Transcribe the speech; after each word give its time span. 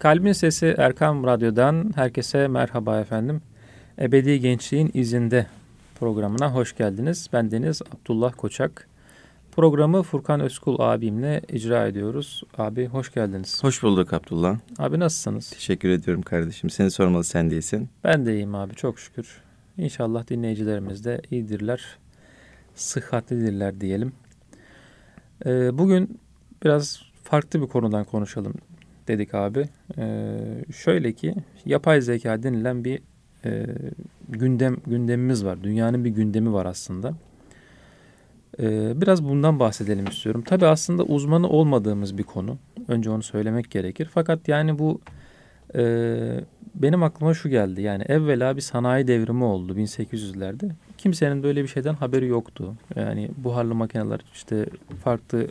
Kalbin 0.00 0.32
Sesi 0.32 0.74
Erkam 0.78 1.24
Radyo'dan 1.24 1.92
herkese 1.94 2.48
merhaba 2.48 3.00
efendim. 3.00 3.42
Ebedi 3.98 4.40
Gençliğin 4.40 4.90
İzinde 4.94 5.46
programına 5.98 6.54
hoş 6.54 6.76
geldiniz. 6.76 7.28
Ben 7.32 7.50
Deniz 7.50 7.82
Abdullah 7.82 8.32
Koçak. 8.36 8.88
Programı 9.52 10.02
Furkan 10.02 10.40
Özkul 10.40 10.78
abimle 10.78 11.40
icra 11.48 11.86
ediyoruz. 11.86 12.42
Abi 12.58 12.86
hoş 12.86 13.14
geldiniz. 13.14 13.64
Hoş 13.64 13.82
bulduk 13.82 14.12
Abdullah. 14.12 14.58
Abi 14.78 14.98
nasılsınız? 14.98 15.50
Teşekkür 15.50 15.88
ediyorum 15.88 16.22
kardeşim. 16.22 16.70
Seni 16.70 16.90
sormalı 16.90 17.24
sen 17.24 17.50
değilsin. 17.50 17.88
Ben 18.04 18.26
de 18.26 18.34
iyiyim 18.34 18.54
abi 18.54 18.74
çok 18.74 18.98
şükür. 18.98 19.40
İnşallah 19.78 20.28
dinleyicilerimiz 20.28 21.04
de 21.04 21.20
iyidirler. 21.30 21.98
Sıhhatlidirler 22.74 23.80
diyelim. 23.80 24.12
Ee, 25.46 25.78
bugün 25.78 26.20
biraz 26.64 27.02
farklı 27.24 27.62
bir 27.62 27.66
konudan 27.66 28.04
konuşalım 28.04 28.54
dedik 29.10 29.34
abi. 29.34 29.68
Ee, 29.98 30.38
şöyle 30.72 31.12
ki 31.12 31.34
yapay 31.66 32.00
zeka 32.00 32.42
denilen 32.42 32.84
bir 32.84 33.02
e, 33.44 33.66
gündem 34.28 34.76
gündemimiz 34.86 35.44
var. 35.44 35.62
Dünyanın 35.62 36.04
bir 36.04 36.10
gündemi 36.10 36.52
var 36.52 36.66
aslında. 36.66 37.14
Ee, 38.60 39.00
biraz 39.00 39.24
bundan 39.24 39.60
bahsedelim 39.60 40.06
istiyorum. 40.06 40.42
Tabii 40.46 40.66
aslında 40.66 41.02
uzmanı 41.02 41.48
olmadığımız 41.48 42.18
bir 42.18 42.22
konu. 42.22 42.58
Önce 42.88 43.10
onu 43.10 43.22
söylemek 43.22 43.70
gerekir. 43.70 44.08
Fakat 44.14 44.48
yani 44.48 44.78
bu 44.78 45.00
e, 45.74 45.84
benim 46.74 47.02
aklıma 47.02 47.34
şu 47.34 47.48
geldi. 47.48 47.82
Yani 47.82 48.02
evvela 48.08 48.56
bir 48.56 48.60
sanayi 48.60 49.06
devrimi 49.06 49.44
oldu 49.44 49.74
1800'lerde. 49.74 50.70
Kimsenin 50.98 51.42
böyle 51.42 51.62
bir 51.62 51.68
şeyden 51.68 51.94
haberi 51.94 52.26
yoktu. 52.26 52.74
Yani 52.96 53.30
buharlı 53.36 53.74
makineler 53.74 54.20
işte 54.32 54.66
farklı 55.04 55.46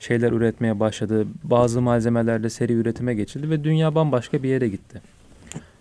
şeyler 0.00 0.32
üretmeye 0.32 0.80
başladı. 0.80 1.26
Bazı 1.44 1.80
malzemelerde 1.80 2.50
seri 2.50 2.72
üretime 2.72 3.14
geçildi 3.14 3.50
ve 3.50 3.64
dünya 3.64 3.94
bambaşka 3.94 4.42
bir 4.42 4.48
yere 4.48 4.68
gitti. 4.68 5.00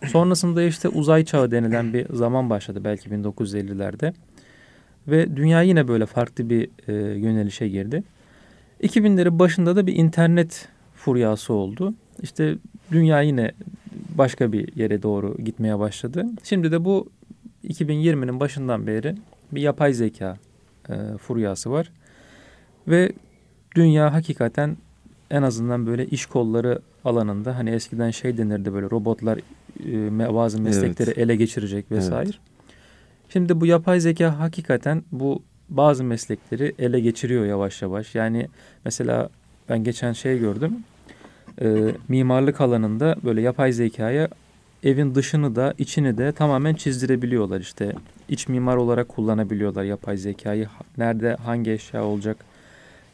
Sonrasında 0.07 0.63
işte 0.63 0.89
uzay 0.89 1.25
çağı 1.25 1.51
denilen 1.51 1.93
bir 1.93 2.13
zaman 2.13 2.49
başladı 2.49 2.81
belki 2.83 3.09
1950'lerde. 3.09 4.13
Ve 5.07 5.35
dünya 5.35 5.61
yine 5.61 5.87
böyle 5.87 6.05
farklı 6.05 6.49
bir 6.49 6.69
e, 6.87 6.93
yönelişe 7.19 7.67
girdi. 7.67 8.03
2000'lerin 8.83 9.39
başında 9.39 9.75
da 9.75 9.87
bir 9.87 9.95
internet 9.95 10.67
furyası 10.95 11.53
oldu. 11.53 11.93
İşte 12.21 12.55
dünya 12.91 13.21
yine 13.21 13.51
başka 14.17 14.51
bir 14.51 14.75
yere 14.75 15.03
doğru 15.03 15.37
gitmeye 15.37 15.79
başladı. 15.79 16.25
Şimdi 16.43 16.71
de 16.71 16.85
bu 16.85 17.09
2020'nin 17.67 18.39
başından 18.39 18.87
beri 18.87 19.15
bir 19.51 19.61
yapay 19.61 19.93
zeka 19.93 20.37
e, 20.89 21.17
furyası 21.17 21.71
var. 21.71 21.91
Ve 22.87 23.11
dünya 23.75 24.13
hakikaten 24.13 24.77
en 25.31 25.41
azından 25.41 25.85
böyle 25.87 26.05
iş 26.05 26.25
kolları 26.25 26.79
alanında 27.05 27.57
hani 27.57 27.69
eskiden 27.69 28.11
şey 28.11 28.37
denirdi 28.37 28.73
böyle 28.73 28.89
robotlar 28.89 29.39
e, 29.85 30.33
bazı 30.33 30.61
meslekleri 30.61 31.09
evet. 31.09 31.17
ele 31.17 31.35
geçirecek 31.35 31.91
vesaire. 31.91 32.29
Evet. 32.29 32.39
Şimdi 33.29 33.61
bu 33.61 33.65
yapay 33.65 33.99
zeka 33.99 34.39
hakikaten 34.39 35.03
bu 35.11 35.43
bazı 35.69 36.03
meslekleri 36.03 36.75
ele 36.79 36.99
geçiriyor 36.99 37.45
yavaş 37.45 37.81
yavaş. 37.81 38.15
Yani 38.15 38.47
mesela 38.85 39.29
ben 39.69 39.83
geçen 39.83 40.13
şey 40.13 40.39
gördüm. 40.39 40.77
E, 41.61 41.95
mimarlık 42.07 42.61
alanında 42.61 43.15
böyle 43.23 43.41
yapay 43.41 43.71
zekaya 43.71 44.29
evin 44.83 45.15
dışını 45.15 45.55
da 45.55 45.73
içini 45.77 46.17
de 46.17 46.31
tamamen 46.31 46.73
çizdirebiliyorlar 46.73 47.59
işte. 47.59 47.93
iç 48.29 48.47
mimar 48.47 48.75
olarak 48.75 49.09
kullanabiliyorlar 49.09 49.83
yapay 49.83 50.17
zekayı. 50.17 50.67
Nerede 50.97 51.35
hangi 51.35 51.71
eşya 51.71 52.03
olacak 52.03 52.37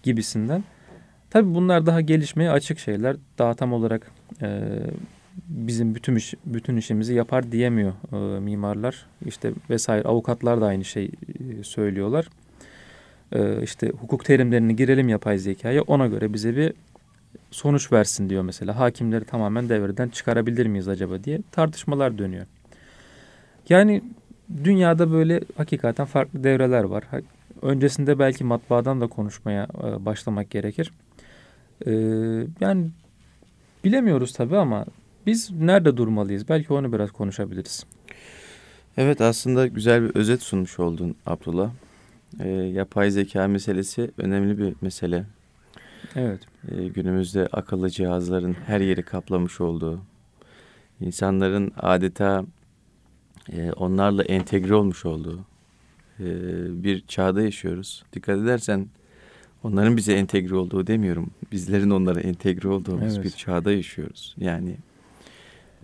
gibisinden. 0.06 0.64
Tabii 1.30 1.56
bunlar 1.56 1.86
daha 1.86 2.02
gelişmeye 2.02 2.52
açık 2.52 2.80
şeyler. 2.80 3.16
Daha 3.38 3.54
tam 3.54 3.74
olarak 3.74 4.12
e, 4.42 4.62
bizim 5.48 5.96
bütün 5.96 6.16
iş, 6.16 6.34
bütün 6.46 6.78
işimizi 6.78 7.14
yapar 7.14 7.52
diyemiyor 7.52 7.94
e, 8.14 8.40
mimarlar. 8.40 9.06
İşte 9.26 9.52
vesaire 9.70 10.08
avukatlar 10.08 10.62
da 10.62 10.66
aynı 10.66 10.86
şey 10.86 11.06
e, 11.06 11.64
söylüyorlar. 11.64 12.28
E, 13.32 13.64
işte 13.64 13.90
hukuk 13.90 14.26
terimlerini 14.26 14.76
girelim 14.76 15.10
yapay 15.10 15.38
zekaya 15.38 15.82
ona 15.82 16.08
göre 16.08 16.34
bize 16.34 16.56
bir 16.56 16.74
sonuç 17.52 17.92
versin 17.92 18.30
diyor 18.30 18.44
mesela. 18.44 18.80
Hakimleri 18.80 19.26
tamamen 19.26 19.70
devreden 19.70 20.10
çıkarabilir 20.10 20.66
miyiz 20.66 20.88
acaba 20.88 21.24
diye 21.24 21.40
tartışmalar 21.52 22.18
dönüyor. 22.18 22.46
Yani 23.70 24.02
dünyada 24.64 25.12
böyle 25.12 25.42
hakikaten 25.58 26.06
farklı 26.06 26.44
devreler 26.44 26.84
var. 26.84 27.04
Öncesinde 27.62 28.20
belki 28.20 28.44
matbaadan 28.44 29.02
da 29.02 29.08
konuşmaya 29.08 29.68
e, 29.84 30.06
başlamak 30.06 30.50
gerekir. 30.50 30.92
E, 31.86 31.92
yani 32.60 32.88
bilemiyoruz 33.84 34.34
tabii 34.34 34.58
ama 34.58 34.86
biz 35.26 35.52
nerede 35.52 35.98
durmalıyız? 35.98 36.50
Belki 36.50 36.74
onu 36.74 36.94
biraz 36.94 37.12
konuşabiliriz. 37.12 37.86
Evet 38.98 39.22
aslında 39.22 39.68
güzel 39.68 40.04
bir 40.04 40.16
özet 40.16 40.42
sunmuş 40.42 40.80
oldun 40.80 41.16
Abdullah. 41.26 41.72
E, 42.40 42.50
yapay 42.50 43.12
zeka 43.12 43.48
meselesi 43.48 44.12
önemli 44.18 44.58
bir 44.58 44.74
mesele. 44.82 45.26
Evet. 46.16 46.42
E, 46.72 46.88
günümüzde 46.88 47.48
akıllı 47.52 47.90
cihazların 47.90 48.54
her 48.54 48.82
yeri 48.82 49.04
kaplamış 49.04 49.62
olduğu, 49.62 50.00
insanların 51.02 51.72
adeta 51.78 52.46
e, 53.52 53.72
onlarla 53.72 54.24
entegre 54.24 54.76
olmuş 54.76 55.06
olduğu 55.06 55.40
e, 56.20 56.26
bir 56.84 57.08
çağda 57.08 57.42
yaşıyoruz. 57.42 58.04
Dikkat 58.14 58.40
edersen 58.40 58.88
onların 59.64 59.98
bize 59.98 60.14
entegre 60.14 60.56
olduğu 60.56 60.88
demiyorum. 60.88 61.32
Bizlerin 61.52 61.90
onlara 61.90 62.20
entegre 62.20 62.68
olduğumuz 62.68 63.16
evet. 63.16 63.26
bir 63.26 63.30
çağda 63.30 63.72
yaşıyoruz. 63.72 64.36
Yani 64.38 64.78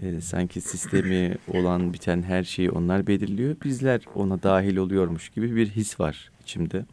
e, 0.02 0.22
sanki 0.22 0.62
sistemi 0.62 1.36
olan 1.48 1.94
biten 1.94 2.22
her 2.22 2.44
şeyi 2.44 2.72
onlar 2.72 3.08
belirliyor. 3.08 3.56
Bizler 3.64 4.02
ona 4.16 4.44
dahil 4.44 4.78
oluyormuş 4.78 5.30
gibi 5.30 5.56
bir 5.56 5.70
his 5.70 6.00
var 6.00 6.32
içimde. 6.44 6.86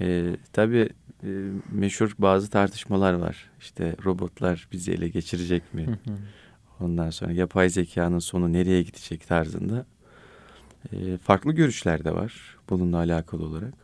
E, 0.00 0.36
tabii 0.52 0.88
e, 1.24 1.28
meşhur 1.72 2.14
bazı 2.18 2.50
tartışmalar 2.50 3.12
var. 3.12 3.50
İşte 3.60 3.96
robotlar 4.04 4.68
bizi 4.72 4.92
ele 4.92 5.08
geçirecek 5.08 5.74
mi? 5.74 5.98
Ondan 6.80 7.10
sonra 7.10 7.32
yapay 7.32 7.68
zekanın 7.68 8.18
sonu 8.18 8.52
nereye 8.52 8.82
gidecek 8.82 9.28
tarzında 9.28 9.86
e, 10.92 11.18
farklı 11.18 11.52
görüşler 11.52 12.04
de 12.04 12.14
var 12.14 12.56
bununla 12.70 12.96
alakalı 12.96 13.44
olarak. 13.44 13.74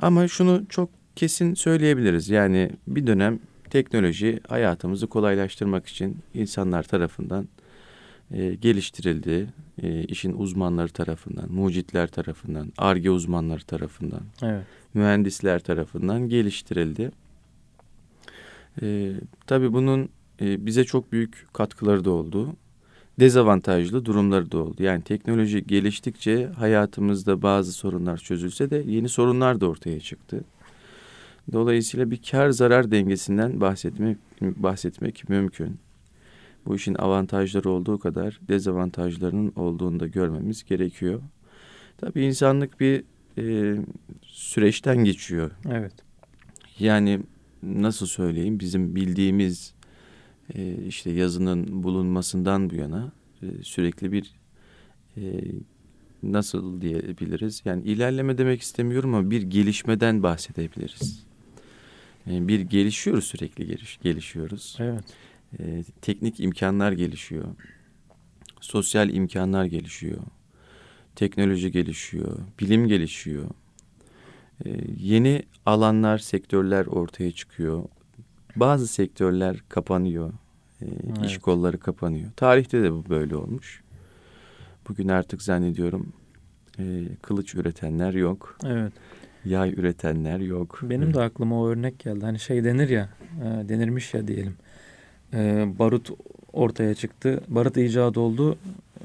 Ama 0.00 0.28
şunu 0.28 0.62
çok 0.68 0.90
kesin 1.16 1.54
söyleyebiliriz. 1.54 2.28
Yani 2.28 2.70
bir 2.86 3.06
dönem 3.06 3.38
teknoloji 3.70 4.40
hayatımızı 4.48 5.06
kolaylaştırmak 5.06 5.86
için 5.86 6.18
insanlar 6.34 6.82
tarafından 6.82 7.48
e, 8.30 8.54
geliştirildi. 8.54 9.48
E, 9.82 10.04
işin 10.04 10.32
uzmanları 10.38 10.88
tarafından, 10.88 11.52
mucitler 11.52 12.06
tarafından, 12.06 12.72
ARGE 12.78 13.10
uzmanları 13.10 13.64
tarafından, 13.64 14.20
evet. 14.42 14.64
mühendisler 14.94 15.58
tarafından 15.58 16.28
geliştirildi. 16.28 17.10
E, 18.82 19.12
tabii 19.46 19.72
bunun 19.72 20.08
e, 20.40 20.66
bize 20.66 20.84
çok 20.84 21.12
büyük 21.12 21.46
katkıları 21.52 22.04
da 22.04 22.10
oldu. 22.10 22.56
Dezavantajlı 23.20 24.04
durumları 24.04 24.52
da 24.52 24.58
oldu. 24.58 24.82
Yani 24.82 25.02
teknoloji 25.02 25.66
geliştikçe 25.66 26.46
hayatımızda 26.46 27.42
bazı 27.42 27.72
sorunlar 27.72 28.18
çözülse 28.18 28.70
de 28.70 28.84
yeni 28.86 29.08
sorunlar 29.08 29.60
da 29.60 29.66
ortaya 29.66 30.00
çıktı. 30.00 30.44
Dolayısıyla 31.52 32.10
bir 32.10 32.20
kar 32.30 32.50
zarar 32.50 32.90
dengesinden 32.90 33.60
bahsetmek 33.60 34.16
bahsetmek 34.40 35.28
mümkün. 35.28 35.76
Bu 36.66 36.76
işin 36.76 36.94
avantajları 36.94 37.70
olduğu 37.70 37.98
kadar 37.98 38.40
dezavantajlarının 38.48 39.52
olduğunu 39.56 40.00
da 40.00 40.06
görmemiz 40.06 40.64
gerekiyor. 40.64 41.20
Tabii 41.98 42.24
insanlık 42.24 42.80
bir 42.80 43.04
e, 43.38 43.76
süreçten 44.22 45.04
geçiyor. 45.04 45.50
Evet. 45.70 45.92
Yani 46.78 47.20
nasıl 47.62 48.06
söyleyeyim 48.06 48.60
bizim 48.60 48.94
bildiğimiz 48.94 49.74
e, 50.54 50.84
işte 50.86 51.10
yazının 51.10 51.82
bulunmasından 51.82 52.70
bu 52.70 52.74
yana 52.74 53.12
e, 53.42 53.46
sürekli 53.62 54.12
bir 54.12 54.34
e, 55.16 55.22
nasıl 56.22 56.80
diyebiliriz? 56.80 57.62
Yani 57.64 57.82
ilerleme 57.82 58.38
demek 58.38 58.62
istemiyorum 58.62 59.14
ama 59.14 59.30
bir 59.30 59.42
gelişmeden 59.42 60.22
bahsedebiliriz. 60.22 61.24
Yani 62.26 62.48
bir 62.48 62.60
gelişiyoruz 62.60 63.24
sürekli 63.24 63.66
geliş, 63.66 63.98
gelişiyoruz. 64.02 64.76
Evet. 64.80 65.04
E, 65.58 65.84
teknik 66.02 66.40
imkanlar 66.40 66.92
gelişiyor. 66.92 67.44
Sosyal 68.60 69.10
imkanlar 69.10 69.64
gelişiyor. 69.64 70.18
Teknoloji 71.16 71.70
gelişiyor. 71.72 72.38
Bilim 72.60 72.88
gelişiyor. 72.88 73.50
E, 74.64 74.80
yeni 74.98 75.42
alanlar, 75.66 76.18
sektörler 76.18 76.86
ortaya 76.86 77.32
çıkıyor. 77.32 77.84
Bazı 78.60 78.86
sektörler 78.88 79.62
kapanıyor. 79.68 80.32
E, 80.82 80.86
evet. 80.86 81.24
İş 81.26 81.38
kolları 81.38 81.78
kapanıyor. 81.78 82.30
Tarihte 82.36 82.82
de 82.82 82.92
bu 82.92 83.04
böyle 83.08 83.36
olmuş. 83.36 83.82
Bugün 84.88 85.08
artık 85.08 85.42
zannediyorum 85.42 86.12
e, 86.78 86.82
kılıç 87.22 87.54
üretenler 87.54 88.14
yok. 88.14 88.58
Evet. 88.66 88.92
Yay 89.44 89.72
üretenler 89.72 90.38
yok. 90.38 90.78
Benim 90.82 91.14
de 91.14 91.20
aklıma 91.20 91.60
o 91.60 91.68
örnek 91.68 91.98
geldi. 91.98 92.24
Hani 92.24 92.38
şey 92.38 92.64
denir 92.64 92.88
ya, 92.88 93.08
e, 93.42 93.68
denirmiş 93.68 94.14
ya 94.14 94.28
diyelim 94.28 94.56
e, 95.34 95.66
barut 95.78 96.10
ortaya 96.52 96.94
çıktı. 96.94 97.40
Barut 97.48 97.76
icadı 97.76 98.20
oldu. 98.20 98.58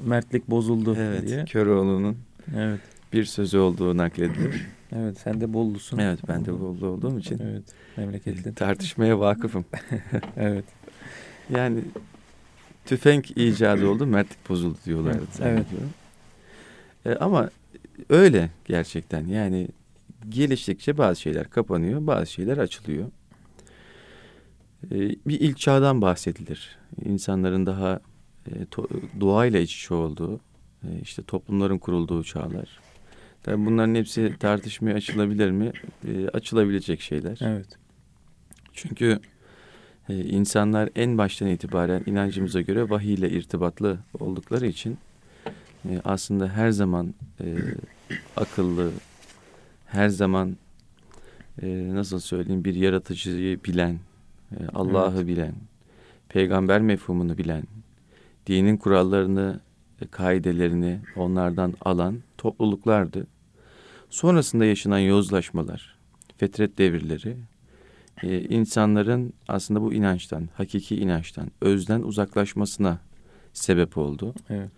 Mertlik 0.06 0.50
bozuldu 0.50 0.96
evet, 0.98 1.28
diye. 1.28 1.44
Köroğlu'nun 1.44 2.16
Evet. 2.56 2.80
Bir 3.12 3.24
sözü 3.24 3.58
olduğu 3.58 3.96
nakledilir. 3.96 4.66
Evet 4.92 5.18
sen 5.18 5.40
de 5.40 5.52
Bollusun. 5.52 5.98
evet 5.98 6.18
ben 6.28 6.44
de 6.44 6.60
Bollu 6.60 6.86
olduğum 6.86 7.18
için 7.18 7.38
Evet 7.38 7.62
memleketlin. 7.96 8.52
tartışmaya 8.52 9.20
vakıfım. 9.20 9.64
evet. 10.36 10.64
Yani 11.50 11.80
tüfek 12.84 13.30
icadı 13.38 13.88
oldu, 13.88 14.06
mertlik 14.06 14.48
bozuldu 14.48 14.78
diyorlardı. 14.86 15.20
Evet. 15.42 15.66
E, 17.06 17.14
ama 17.14 17.50
öyle 18.08 18.50
gerçekten. 18.64 19.26
Yani 19.26 19.68
geliştikçe 20.28 20.98
bazı 20.98 21.20
şeyler 21.20 21.50
kapanıyor, 21.50 22.06
bazı 22.06 22.26
şeyler 22.26 22.58
açılıyor. 22.58 23.06
E, 24.84 24.94
bir 25.26 25.40
ilk 25.40 25.58
çağdan 25.58 26.02
bahsedilir. 26.02 26.78
İnsanların 27.04 27.66
daha 27.66 28.00
e, 28.52 28.66
to, 28.70 28.88
doğayla 29.20 29.60
iç 29.60 29.76
içe 29.76 29.94
olduğu, 29.94 30.40
e, 30.84 30.88
işte 31.02 31.22
toplumların 31.22 31.78
kurulduğu 31.78 32.24
çağlar. 32.24 32.85
Tabii 33.46 33.66
bunların 33.66 33.94
hepsi 33.94 34.34
tartışmaya 34.40 34.94
açılabilir 34.94 35.50
mi? 35.50 35.72
E, 36.08 36.28
açılabilecek 36.28 37.00
şeyler. 37.00 37.38
Evet. 37.42 37.66
Çünkü 38.72 39.18
e, 40.08 40.24
insanlar 40.24 40.90
en 40.96 41.18
baştan 41.18 41.48
itibaren 41.48 42.02
inancımıza 42.06 42.60
göre 42.60 42.90
vahiy 42.90 43.14
ile 43.14 43.30
irtibatlı 43.30 43.98
oldukları 44.20 44.66
için 44.66 44.98
e, 45.88 46.00
aslında 46.04 46.48
her 46.48 46.70
zaman 46.70 47.14
e, 47.40 47.54
akıllı, 48.36 48.92
her 49.86 50.08
zaman 50.08 50.56
e, 51.62 51.94
nasıl 51.94 52.18
söyleyeyim 52.18 52.64
bir 52.64 52.74
yaratıcıyı 52.74 53.64
bilen, 53.64 53.98
e, 54.52 54.58
Allah'ı 54.74 55.16
Evet. 55.16 55.26
bilen, 55.26 55.54
peygamber 56.28 56.80
mefhumunu 56.80 57.38
bilen, 57.38 57.62
dinin 58.46 58.76
kurallarını, 58.76 59.60
e, 60.02 60.06
kaidelerini 60.06 61.00
onlardan 61.16 61.74
alan 61.80 62.18
topluluklardı. 62.38 63.26
Sonrasında 64.16 64.64
yaşanan 64.64 64.98
yozlaşmalar, 64.98 65.98
fetret 66.36 66.78
devirleri, 66.78 67.36
e, 68.22 68.40
insanların 68.40 69.32
aslında 69.48 69.82
bu 69.82 69.94
inançtan, 69.94 70.48
hakiki 70.54 70.96
inançtan, 70.96 71.50
özden 71.60 72.02
uzaklaşmasına 72.02 73.00
sebep 73.52 73.98
oldu. 73.98 74.34
Evet. 74.50 74.70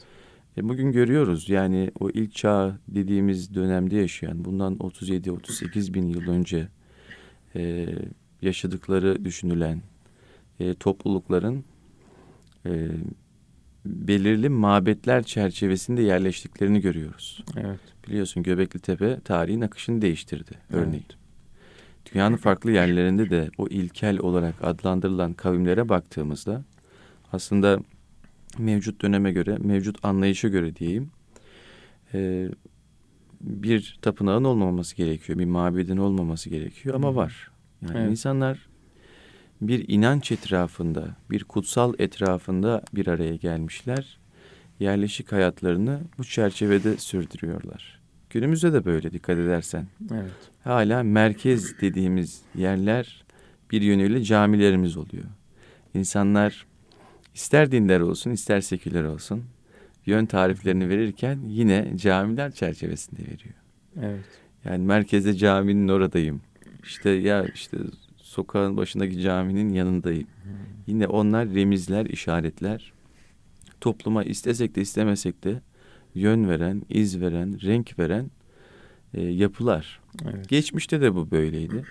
E, 0.57 0.69
bugün 0.69 0.93
görüyoruz 0.93 1.49
yani 1.49 1.91
o 2.01 2.11
ilk 2.11 2.35
çağ 2.35 2.79
dediğimiz 2.89 3.55
dönemde 3.55 3.97
yaşayan, 3.97 4.45
bundan 4.45 4.77
37-38 4.77 5.95
bin 5.95 6.09
yıl 6.09 6.29
önce 6.29 6.69
e, 7.57 7.89
yaşadıkları 8.43 9.25
düşünülen 9.25 9.83
e, 10.61 10.75
toplulukların 10.75 11.65
e, 12.67 12.89
belirli 13.85 14.49
mabetler 14.49 15.23
çerçevesinde 15.23 16.03
yerleştiklerini 16.03 16.81
görüyoruz. 16.81 17.45
Evet. 17.57 17.81
Biliyorsun 18.09 18.43
Göbekli 18.43 18.81
Tepe 18.81 19.21
tarihin 19.25 19.61
akışını 19.61 20.03
değiştirdi 20.03 20.51
örneğin. 20.73 21.07
Dünyanın 22.15 22.37
farklı 22.37 22.71
yerlerinde 22.71 23.31
de 23.31 23.51
o 23.59 23.69
ilkel 23.69 24.19
olarak 24.19 24.55
adlandırılan 24.63 25.33
kavimlere 25.33 25.89
baktığımızda 25.89 26.65
aslında 27.33 27.81
mevcut 28.59 29.03
döneme 29.03 29.33
göre, 29.33 29.57
mevcut 29.59 30.05
anlayışa 30.05 30.49
göre 30.49 30.77
diyeyim 30.77 31.11
e, 32.15 32.49
bir 33.41 33.99
tapınağın 34.03 34.45
olmaması 34.45 34.97
gerekiyor, 34.97 35.39
bir 35.39 35.45
mabedin 35.45 35.97
olmaması 35.97 36.51
gerekiyor 36.51 36.95
ama 36.95 37.15
var. 37.15 37.51
Yani 37.83 37.99
Evet. 37.99 38.11
insanlar 38.11 38.68
bir 39.61 39.85
inanç 39.89 40.33
etrafında, 40.33 41.17
bir 41.31 41.45
kutsal 41.45 41.95
etrafında 41.99 42.83
bir 42.95 43.07
araya 43.07 43.37
gelmişler. 43.37 44.19
Yerleşik 44.81 45.33
hayatlarını 45.33 46.01
bu 46.19 46.25
çerçevede 46.25 46.97
sürdürüyorlar. 46.97 48.01
Günümüzde 48.31 48.73
de 48.73 48.85
böyle 48.85 49.13
dikkat 49.13 49.39
edersen. 49.39 49.87
Evet. 50.13 50.31
Hala 50.65 51.03
merkez 51.03 51.81
dediğimiz 51.81 52.43
yerler 52.55 53.25
bir 53.71 53.83
yönüyle 53.83 54.25
camilerimiz 54.25 54.97
oluyor. 54.97 55.25
İnsanlar 55.95 56.67
ister 57.35 57.73
dindar 57.73 58.01
olsun 58.01 58.31
ister 58.31 58.61
seküler 58.61 59.05
olsun 59.05 59.45
yön 60.07 60.27
tariflerini 60.27 60.89
verirken 60.89 61.39
yine 61.47 61.93
camiler 61.97 62.53
çerçevesinde 62.53 63.21
veriyor. 63.21 63.55
Evet. 64.03 64.25
Yani 64.65 64.85
merkezde 64.85 65.35
caminin 65.35 65.89
oradayım. 65.89 66.41
İşte 66.83 67.11
ya 67.11 67.45
işte 67.55 67.77
sokağın 68.29 68.77
başındaki 68.77 69.21
caminin 69.21 69.69
yanındayım. 69.69 70.27
Yine 70.87 71.07
onlar 71.07 71.49
remizler, 71.49 72.07
işaretler. 72.07 72.93
Topluma 73.81 74.25
istesek 74.25 74.77
de 74.77 74.81
istemesek 74.81 75.45
de 75.45 75.61
yön 76.15 76.49
veren, 76.49 76.83
iz 76.89 77.21
veren, 77.21 77.63
renk 77.63 77.99
veren 77.99 78.31
e, 79.15 79.23
yapılar. 79.23 80.01
Evet. 80.25 80.49
Geçmişte 80.49 81.01
de 81.01 81.15
bu 81.15 81.31
böyleydi. 81.31 81.85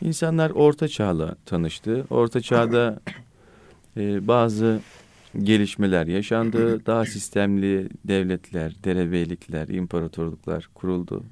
İnsanlar 0.00 0.50
orta 0.50 0.88
çağla 0.88 1.36
tanıştı. 1.46 2.04
Orta 2.10 2.40
çağda 2.40 3.00
e, 3.96 4.28
bazı 4.28 4.80
gelişmeler 5.42 6.06
yaşandı. 6.06 6.86
Daha 6.86 7.04
sistemli 7.04 7.88
devletler, 8.04 8.76
derebeylikler, 8.84 9.68
imparatorluklar 9.68 10.68
kuruldu. 10.74 11.24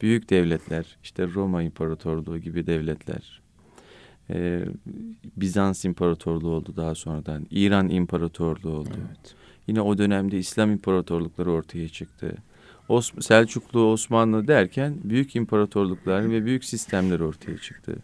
Büyük 0.00 0.30
devletler, 0.30 0.96
işte 1.02 1.26
Roma 1.34 1.62
İmparatorluğu 1.62 2.38
gibi 2.38 2.66
devletler, 2.66 3.40
e, 4.30 4.64
Bizans 5.36 5.84
İmparatorluğu 5.84 6.50
oldu 6.50 6.72
daha 6.76 6.94
sonradan, 6.94 7.46
İran 7.50 7.88
İmparatorluğu 7.88 8.76
oldu. 8.76 8.90
Evet. 9.08 9.34
Yine 9.66 9.80
o 9.80 9.98
dönemde 9.98 10.38
İslam 10.38 10.70
imparatorlukları 10.70 11.50
ortaya 11.50 11.88
çıktı. 11.88 12.34
Os 12.88 13.12
Selçuklu, 13.20 13.90
Osmanlı 13.92 14.48
derken 14.48 14.96
büyük 15.04 15.36
imparatorluklar 15.36 16.30
ve 16.30 16.44
büyük 16.44 16.64
sistemler 16.64 17.20
ortaya 17.20 17.58
çıktı. 17.58 17.96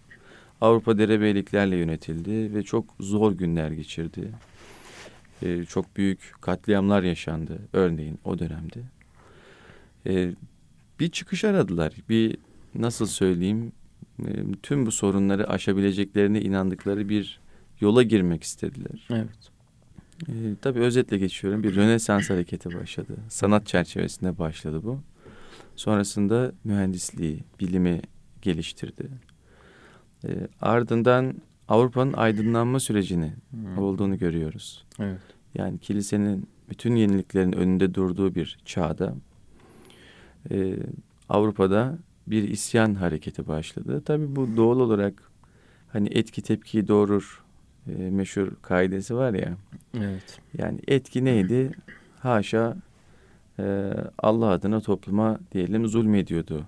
Avrupa 0.60 0.98
derebeyliklerle 0.98 1.76
yönetildi 1.76 2.54
ve 2.54 2.62
çok 2.62 2.84
zor 3.00 3.32
günler 3.32 3.70
geçirdi. 3.70 4.30
Ee, 5.42 5.64
çok 5.64 5.96
büyük 5.96 6.34
katliamlar 6.40 7.02
yaşandı 7.02 7.58
örneğin 7.72 8.18
o 8.24 8.38
dönemde. 8.38 8.80
Ee, 10.06 10.30
bir 11.02 11.08
çıkış 11.08 11.44
aradılar. 11.44 11.92
Bir 12.08 12.36
nasıl 12.74 13.06
söyleyeyim 13.06 13.72
e, 14.26 14.32
tüm 14.62 14.86
bu 14.86 14.92
sorunları 14.92 15.48
aşabileceklerine 15.48 16.40
inandıkları 16.40 17.08
bir 17.08 17.40
yola 17.80 18.02
girmek 18.02 18.42
istediler. 18.42 19.08
Evet. 19.10 19.50
Ee, 20.28 20.32
tabii 20.62 20.80
özetle 20.80 21.18
geçiyorum. 21.18 21.62
Bir 21.62 21.76
Rönesans 21.76 22.30
hareketi 22.30 22.74
başladı. 22.80 23.16
Sanat 23.28 23.66
çerçevesinde 23.66 24.38
başladı 24.38 24.80
bu. 24.82 25.00
Sonrasında 25.76 26.52
mühendisliği, 26.64 27.44
bilimi 27.60 28.00
geliştirdi. 28.42 29.08
Ee, 30.24 30.28
ardından 30.60 31.34
Avrupa'nın 31.68 32.12
aydınlanma 32.12 32.80
sürecini 32.80 33.32
Hı. 33.74 33.80
olduğunu 33.80 34.18
görüyoruz. 34.18 34.84
Evet. 34.98 35.20
Yani 35.54 35.78
kilisenin 35.78 36.48
bütün 36.70 36.96
yeniliklerin 36.96 37.52
önünde 37.52 37.94
durduğu 37.94 38.34
bir 38.34 38.58
çağda 38.64 39.14
e, 40.50 40.76
Avrupa'da 41.28 41.98
bir 42.26 42.48
isyan 42.48 42.94
hareketi 42.94 43.48
başladı. 43.48 44.02
Tabii 44.04 44.36
bu 44.36 44.56
doğal 44.56 44.80
olarak 44.80 45.22
hani 45.92 46.08
etki 46.08 46.42
tepkiyi 46.42 46.88
doğurur 46.88 47.44
e, 47.88 47.92
meşhur 47.92 48.48
kaidesi 48.62 49.16
var 49.16 49.34
ya. 49.34 49.56
Evet. 49.98 50.40
Yani 50.58 50.80
etki 50.88 51.24
neydi? 51.24 51.70
Haşa 52.20 52.76
e, 53.58 53.92
Allah 54.18 54.46
adına 54.46 54.80
topluma 54.80 55.38
diyelim 55.52 55.86
zulmediyordu. 55.86 56.64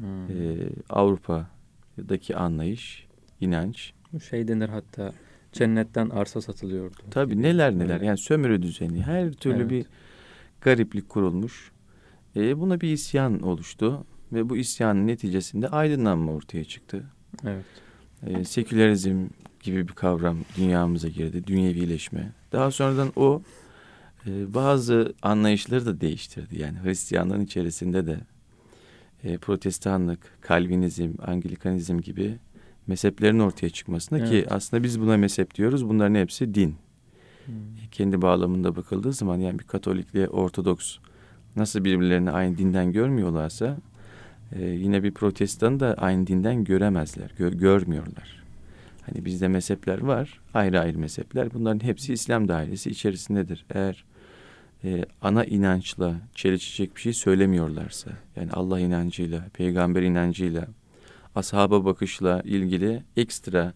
Hı. 0.00 0.32
E, 0.32 0.68
Avrupa'daki 0.90 2.36
anlayış, 2.36 3.06
inanç. 3.40 3.92
Bu 4.12 4.20
şey 4.20 4.48
denir 4.48 4.68
hatta 4.68 5.12
cennetten 5.52 6.08
arsa 6.10 6.40
satılıyordu. 6.40 6.96
Tabii 7.10 7.42
neler 7.42 7.78
neler 7.78 8.00
yani 8.00 8.18
sömürü 8.18 8.62
düzeni 8.62 9.02
her 9.02 9.32
türlü 9.32 9.56
Evet. 9.56 9.70
bir 9.70 9.86
gariplik 10.60 11.08
kurulmuş. 11.08 11.72
E, 12.36 12.60
buna 12.60 12.80
bir 12.80 12.92
isyan 12.92 13.40
oluştu 13.40 14.04
ve 14.32 14.48
bu 14.48 14.56
isyanın 14.56 15.06
neticesinde 15.06 15.68
aydınlanma 15.68 16.32
ortaya 16.32 16.64
çıktı. 16.64 17.04
Evet. 17.44 17.64
E, 18.26 18.44
sekülerizm 18.44 19.26
gibi 19.62 19.88
bir 19.88 19.92
kavram 19.92 20.36
dünyamıza 20.56 21.08
girdi, 21.08 21.46
dünyevileşme. 21.46 22.32
Daha 22.52 22.70
sonradan 22.70 23.12
o 23.16 23.42
e, 24.26 24.54
bazı 24.54 25.14
anlayışları 25.22 25.86
da 25.86 26.00
değiştirdi. 26.00 26.58
Yani 26.62 26.78
Hristiyanlığın 26.82 27.40
içerisinde 27.40 28.06
de 28.06 28.20
e, 29.24 29.38
protestanlık, 29.38 30.18
kalvinizm, 30.40 31.12
anglikanizm 31.26 31.98
gibi 31.98 32.38
mezheplerin 32.86 33.38
ortaya 33.38 33.70
çıkmasına 33.70 34.24
ki 34.24 34.34
Evet. 34.34 34.52
aslında 34.52 34.82
biz 34.82 35.00
buna 35.00 35.16
mezhep 35.16 35.54
diyoruz. 35.54 35.88
Bunların 35.88 36.14
hepsi 36.14 36.54
din. 36.54 36.76
Hı. 37.46 37.52
Kendi 37.90 38.22
bağlamında 38.22 38.76
bakıldığı 38.76 39.12
zaman 39.12 39.38
yani 39.38 39.58
bir 39.58 39.64
Katolikle 39.64 40.28
Ortodoks 40.28 40.98
nasıl 41.56 41.84
birbirlerini 41.84 42.30
aynı 42.30 42.58
dinden 42.58 42.92
görmüyorlarsa 42.92 43.76
e, 44.52 44.64
yine 44.64 45.02
bir 45.02 45.14
protestan 45.14 45.80
da 45.80 45.94
aynı 45.94 46.26
dinden 46.26 46.64
göremezler, 46.64 47.30
gö- 47.38 47.58
görmüyorlar. 47.58 48.42
Hani 49.06 49.24
bizde 49.24 49.48
mezhepler 49.48 49.98
var, 49.98 50.40
ayrı 50.54 50.80
ayrı 50.80 50.98
mezhepler. 50.98 51.54
Bunların 51.54 51.86
hepsi 51.86 52.12
İslam 52.12 52.48
dairesi 52.48 52.90
içerisindedir. 52.90 53.66
Eğer 53.70 54.04
e, 54.84 55.04
ana 55.22 55.44
inançla 55.44 56.14
çelişecek 56.34 56.96
bir 56.96 57.00
şey 57.00 57.12
söylemiyorlarsa, 57.12 58.10
yani 58.36 58.50
Allah 58.52 58.80
inancıyla, 58.80 59.44
peygamber 59.52 60.02
inancıyla, 60.02 60.68
ashaba 61.34 61.84
bakışla 61.84 62.42
ilgili 62.44 63.02
ekstra 63.16 63.72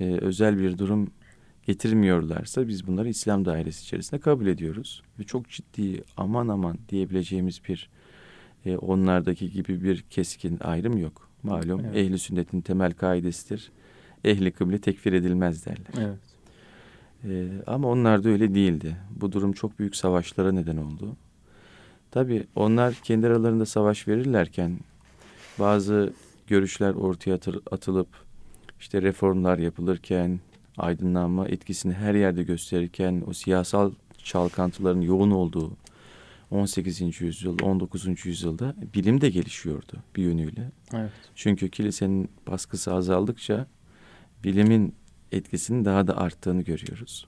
e, 0.00 0.04
özel 0.04 0.58
bir 0.58 0.78
durum 0.78 1.10
getirmiyorlarsa 1.62 2.68
biz 2.68 2.86
bunları 2.86 3.08
İslam 3.08 3.44
dairesi 3.44 3.82
içerisinde 3.82 4.20
kabul 4.20 4.46
ediyoruz. 4.46 5.02
Ve 5.18 5.24
çok 5.24 5.48
ciddi 5.48 6.02
aman 6.16 6.48
aman 6.48 6.78
diyebileceğimiz 6.88 7.60
bir 7.68 7.90
e, 8.66 8.76
onlardaki 8.76 9.50
gibi 9.50 9.82
bir 9.82 10.02
keskin 10.02 10.58
ayrım 10.60 10.98
yok. 10.98 11.28
Malum 11.42 11.80
evet. 11.80 11.96
ehli 11.96 12.18
sünnetin 12.18 12.60
temel 12.60 12.92
kaidesidir. 12.92 13.72
Ehli 14.24 14.50
kıble 14.52 14.78
tekfir 14.78 15.12
edilmez 15.12 15.66
derler. 15.66 15.92
Evet. 15.98 16.18
E, 17.24 17.48
ama 17.66 17.88
onlar 17.88 18.24
da 18.24 18.28
öyle 18.28 18.54
değildi. 18.54 18.96
Bu 19.10 19.32
durum 19.32 19.52
çok 19.52 19.78
büyük 19.78 19.96
savaşlara 19.96 20.52
neden 20.52 20.76
oldu. 20.76 21.16
Tabi 22.10 22.46
onlar 22.54 22.94
kendi 22.94 23.26
aralarında 23.26 23.66
savaş 23.66 24.08
verirlerken 24.08 24.78
bazı 25.58 26.12
görüşler 26.46 26.94
ortaya 26.94 27.34
atılıp 27.70 28.08
işte 28.80 29.02
reformlar 29.02 29.58
yapılırken 29.58 30.40
aydınlanma 30.78 31.48
etkisini 31.48 31.92
her 31.92 32.14
yerde 32.14 32.42
gösterirken 32.42 33.22
o 33.26 33.32
siyasal 33.32 33.92
çalkantıların 34.18 35.00
yoğun 35.00 35.30
olduğu 35.30 35.76
18. 36.50 37.20
yüzyıl, 37.20 37.58
19. 37.62 38.26
yüzyılda 38.26 38.74
bilim 38.94 39.20
de 39.20 39.30
gelişiyordu 39.30 39.92
bir 40.16 40.22
yönüyle. 40.22 40.70
Evet. 40.94 41.10
Çünkü 41.34 41.70
kilisenin 41.70 42.30
baskısı 42.46 42.94
azaldıkça 42.94 43.66
bilimin 44.44 44.94
etkisinin 45.32 45.84
daha 45.84 46.06
da 46.06 46.16
arttığını 46.16 46.62
görüyoruz. 46.62 47.26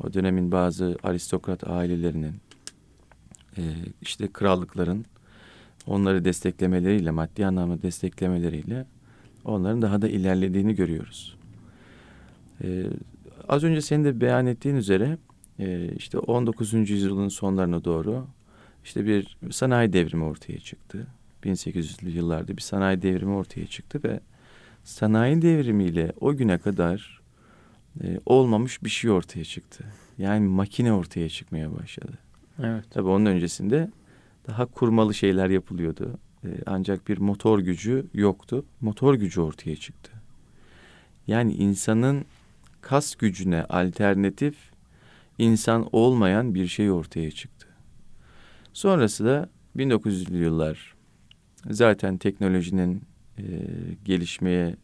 O 0.00 0.12
dönemin 0.14 0.52
bazı 0.52 0.96
aristokrat 1.02 1.68
ailelerinin, 1.70 2.34
e, 3.58 3.62
işte 4.02 4.28
krallıkların 4.32 5.04
onları 5.86 6.24
desteklemeleriyle, 6.24 7.10
maddi 7.10 7.46
anlamda 7.46 7.82
desteklemeleriyle 7.82 8.86
onların 9.44 9.82
daha 9.82 10.02
da 10.02 10.08
ilerlediğini 10.08 10.74
görüyoruz. 10.74 11.37
Ee, 12.64 12.86
az 13.48 13.64
önce 13.64 13.80
senin 13.80 14.04
de 14.04 14.20
beyan 14.20 14.46
ettiğin 14.46 14.76
üzere 14.76 15.18
e, 15.58 15.92
işte 15.96 16.18
19. 16.18 16.72
yüzyılın 16.72 17.28
sonlarına 17.28 17.84
doğru 17.84 18.26
işte 18.84 19.06
bir 19.06 19.36
sanayi 19.50 19.92
devrimi 19.92 20.24
ortaya 20.24 20.58
çıktı. 20.58 21.06
1800'lü 21.44 22.08
yıllarda 22.08 22.56
bir 22.56 22.62
sanayi 22.62 23.02
devrimi 23.02 23.32
ortaya 23.32 23.66
çıktı 23.66 24.00
ve 24.04 24.20
sanayi 24.84 25.42
devrimiyle 25.42 26.12
o 26.20 26.36
güne 26.36 26.58
kadar 26.58 27.20
e, 28.04 28.20
olmamış 28.26 28.84
bir 28.84 28.90
şey 28.90 29.10
ortaya 29.10 29.44
çıktı. 29.44 29.84
Yani 30.18 30.48
makine 30.48 30.92
ortaya 30.92 31.28
çıkmaya 31.28 31.76
başladı. 31.78 32.18
Evet. 32.62 32.84
Tabii 32.90 33.08
onun 33.08 33.26
öncesinde 33.26 33.90
daha 34.48 34.66
kurmalı 34.66 35.14
şeyler 35.14 35.50
yapılıyordu. 35.50 36.18
E, 36.44 36.48
ancak 36.66 37.08
bir 37.08 37.18
motor 37.18 37.58
gücü 37.58 38.06
yoktu. 38.14 38.64
Motor 38.80 39.14
gücü 39.14 39.40
ortaya 39.40 39.76
çıktı. 39.76 40.10
Yani 41.26 41.52
insanın 41.52 42.24
kas 42.80 43.14
gücüne 43.14 43.64
alternatif 43.64 44.54
insan 45.38 45.88
olmayan 45.92 46.54
bir 46.54 46.66
şey 46.66 46.90
ortaya 46.90 47.30
çıktı. 47.30 47.68
Sonrası 48.72 49.24
da 49.24 49.48
1900'lü 49.76 50.36
yıllar 50.36 50.94
zaten 51.70 52.16
teknolojinin 52.16 53.02
e, 53.38 53.44
gelişmeye 54.04 54.76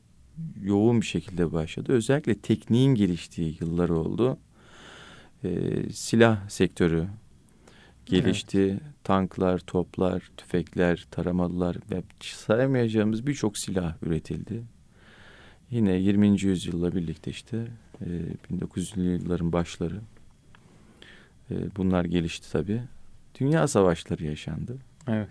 yoğun 0.63 1.01
bir 1.01 1.07
şekilde 1.07 1.53
başladı. 1.53 1.93
Özellikle 1.93 2.35
tekniğin 2.35 2.95
geliştiği 2.95 3.57
yıllar 3.61 3.89
oldu. 3.89 4.39
E, 5.45 5.51
silah 5.93 6.49
sektörü 6.49 7.07
gelişti. 8.07 8.61
Evet. 8.61 8.81
Tanklar, 9.05 9.59
toplar, 9.59 10.31
tüfekler, 10.37 11.07
taramalılar 11.11 11.77
ve 11.91 12.03
sayamayacağımız 12.21 13.27
birçok 13.27 13.59
silah 13.59 14.03
üretildi. 14.03 14.63
Yine 15.71 15.93
20. 15.93 16.43
yüzyılla 16.43 16.95
birlikte 16.95 17.31
işte 17.31 17.67
e, 18.01 18.07
1900'lü 18.53 19.03
yılların 19.03 19.53
başları 19.53 20.01
e, 21.51 21.55
bunlar 21.77 22.05
gelişti 22.05 22.53
tabii. 22.53 22.83
Dünya 23.41 23.69
savaşları 23.69 24.25
yaşandı. 24.25 24.79
Evet. 25.09 25.29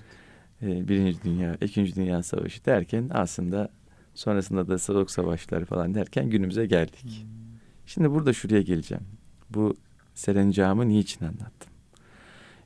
E, 0.62 0.88
Birinci 0.88 1.24
Dünya, 1.24 1.56
İkinci 1.62 1.96
Dünya 1.96 2.24
Savaşı 2.24 2.66
derken 2.66 3.10
aslında 3.14 3.70
sonrasında 4.14 4.68
da 4.68 4.78
soğuk 4.78 5.12
savaşları 5.12 5.66
falan 5.66 5.96
derken 5.96 6.30
günümüze 6.30 6.66
geldik. 6.66 7.04
Hmm. 7.04 7.44
Şimdi 7.86 8.12
burada 8.12 8.34
şuraya 8.34 8.62
geleceğim. 8.62 9.04
Bu 9.50 9.76
serencamı 10.14 10.88
niçin 10.88 11.26
anlattım? 11.26 11.74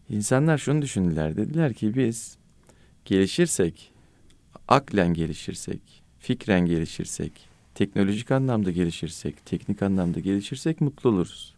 İnsanlar 0.09 0.57
şunu 0.57 0.81
düşündüler. 0.81 1.37
Dediler 1.37 1.73
ki 1.73 1.95
biz 1.95 2.37
gelişirsek, 3.05 3.91
aklen 4.67 5.13
gelişirsek, 5.13 5.81
fikren 6.19 6.65
gelişirsek, 6.65 7.46
teknolojik 7.77 8.31
anlamda 8.31 8.71
gelişirsek, 8.71 9.45
teknik 9.45 9.81
anlamda 9.81 10.19
gelişirsek 10.19 10.81
mutlu 10.81 11.09
oluruz. 11.09 11.55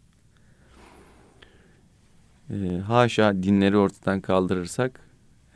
Ee, 2.49 2.77
haşa 2.87 3.43
dinleri 3.43 3.77
ortadan 3.77 4.21
kaldırırsak, 4.21 4.99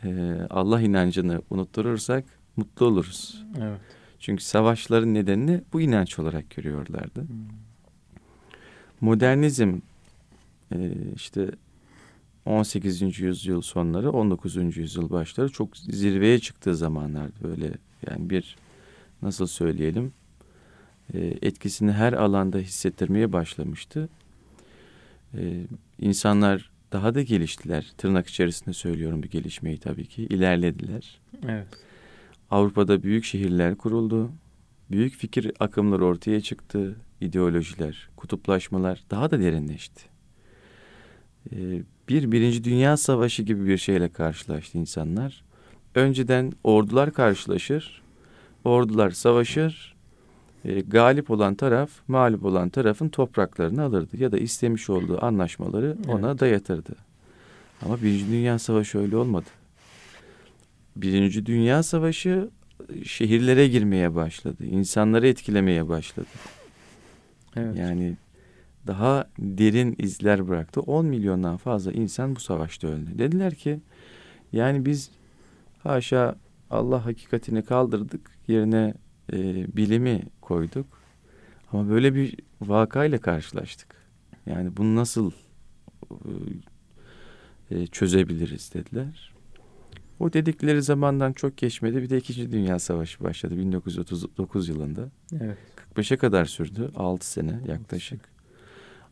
e, 0.04 0.38
Allah 0.50 0.82
inancını 0.82 1.42
unutturursak 1.50 2.26
mutlu 2.56 2.86
oluruz. 2.86 3.44
Evet. 3.62 3.80
Çünkü 4.20 4.44
savaşların 4.44 5.14
nedenini 5.14 5.62
bu 5.74 5.82
inanç 5.82 6.20
olarak 6.20 6.50
görüyorlardı. 6.50 7.22
Hmm. 7.22 7.38
Modernizm 9.02 9.80
e, 10.72 10.92
işte 11.16 11.52
18. 12.46 13.20
yüzyıl 13.20 13.62
sonları 13.62 14.12
19. 14.12 14.78
yüzyıl 14.78 15.10
başları 15.10 15.50
çok 15.50 15.78
zirveye 15.78 16.40
çıktığı 16.40 16.76
zamanlardı 16.76 17.36
böyle 17.44 17.72
yani 18.10 18.30
bir 18.30 18.58
nasıl 19.22 19.48
söyleyelim 19.48 20.06
e, 20.06 20.23
etkisini 21.42 21.92
her 21.92 22.14
alanda 22.14 22.58
hissettirmeye 22.58 23.34
başlamıştı. 23.34 24.10
E, 25.38 25.64
insanlar 26.00 26.72
daha 26.92 27.16
da 27.16 27.22
geliştiler. 27.22 27.92
Tırnak 27.98 28.28
içerisinde 28.28 28.74
söylüyorum 28.74 29.24
bir 29.24 29.30
gelişmeyi 29.30 29.78
tabii 29.78 30.06
ki. 30.06 30.24
İlerlediler. 30.24 31.20
Evet. 31.48 31.68
Avrupa'da 32.52 33.04
büyük 33.04 33.26
şehirler 33.26 33.76
kuruldu. 33.76 34.32
Büyük 34.92 35.14
fikir 35.14 35.52
akımları 35.60 36.06
ortaya 36.06 36.42
çıktı. 36.42 36.96
İdeolojiler, 37.22 38.10
kutuplaşmalar 38.16 39.04
daha 39.12 39.32
da 39.32 39.40
derinleşti. 39.40 40.04
Ee, 41.52 41.82
bir 42.10 42.32
Birinci 42.32 42.64
Dünya 42.64 42.98
Savaşı 42.98 43.44
gibi 43.44 43.68
bir 43.68 43.78
şeyle 43.78 44.10
karşılaştı 44.10 44.78
insanlar. 44.78 45.44
Önceden 45.96 46.52
ordular 46.64 47.14
karşılaşır, 47.14 48.02
ordular 48.64 49.12
savaşır, 49.12 49.93
e, 50.66 50.80
galip 50.82 51.32
olan 51.32 51.56
taraf 51.56 51.90
mağlup 52.08 52.46
olan 52.46 52.70
tarafın 52.70 53.10
topraklarını 53.10 53.84
alırdı 53.84 54.18
ya 54.18 54.32
da 54.32 54.38
istemiş 54.38 54.90
olduğu 54.90 55.26
anlaşmaları 55.26 55.98
ona 56.08 56.30
evet. 56.30 56.40
dayatırdı. 56.40 56.96
Ama 57.86 58.02
Birinci 58.02 58.28
Dünya 58.28 58.60
Savaşı 58.60 59.00
öyle 59.00 59.18
olmadı. 59.18 59.50
Birinci 60.96 61.46
Dünya 61.46 61.84
Savaşı 61.84 62.50
şehirlere 63.04 63.68
girmeye 63.68 64.16
başladı, 64.16 64.66
insanları 64.66 65.28
etkilemeye 65.28 65.90
başladı. 65.90 66.28
Evet. 67.56 67.78
Yani 67.78 68.18
daha 68.88 69.28
derin 69.40 69.96
izler 70.00 70.48
bıraktı. 70.48 70.82
10 70.82 71.06
milyondan 71.06 71.58
fazla 71.58 71.92
insan 71.92 72.36
bu 72.36 72.40
savaşta 72.40 72.88
öldü. 72.88 73.18
Dediler 73.18 73.56
ki 73.56 73.80
yani 74.54 74.86
biz 74.86 75.12
haşa 75.84 76.36
Allah 76.70 77.06
hakikatini 77.06 77.66
kaldırdık 77.66 78.32
yerine 78.48 78.94
e, 79.34 79.38
bilimi 79.78 80.24
koyduk. 80.42 80.86
Ama 81.72 81.90
böyle 81.90 82.16
bir 82.16 82.36
vakayla 82.62 83.18
karşılaştık. 83.18 83.96
Yani 84.46 84.78
bunu 84.78 84.96
nasıl 84.96 85.32
e, 87.72 87.88
çözebiliriz 87.88 88.74
dediler. 88.74 89.34
O 90.20 90.34
dedikleri 90.34 90.82
zamandan 90.82 91.34
çok 91.34 91.58
geçmedi. 91.58 92.02
Bir 92.02 92.10
de 92.10 92.18
İkinci 92.18 92.52
Dünya 92.52 92.80
Savaşı 92.80 93.24
başladı 93.24 93.58
1939 93.58 94.70
yılında. 94.70 95.10
Evet. 95.42 95.58
45'e 95.96 96.18
kadar 96.18 96.46
sürdü. 96.46 96.92
6 96.96 97.28
sene 97.28 97.60
yaklaşık. 97.68 98.20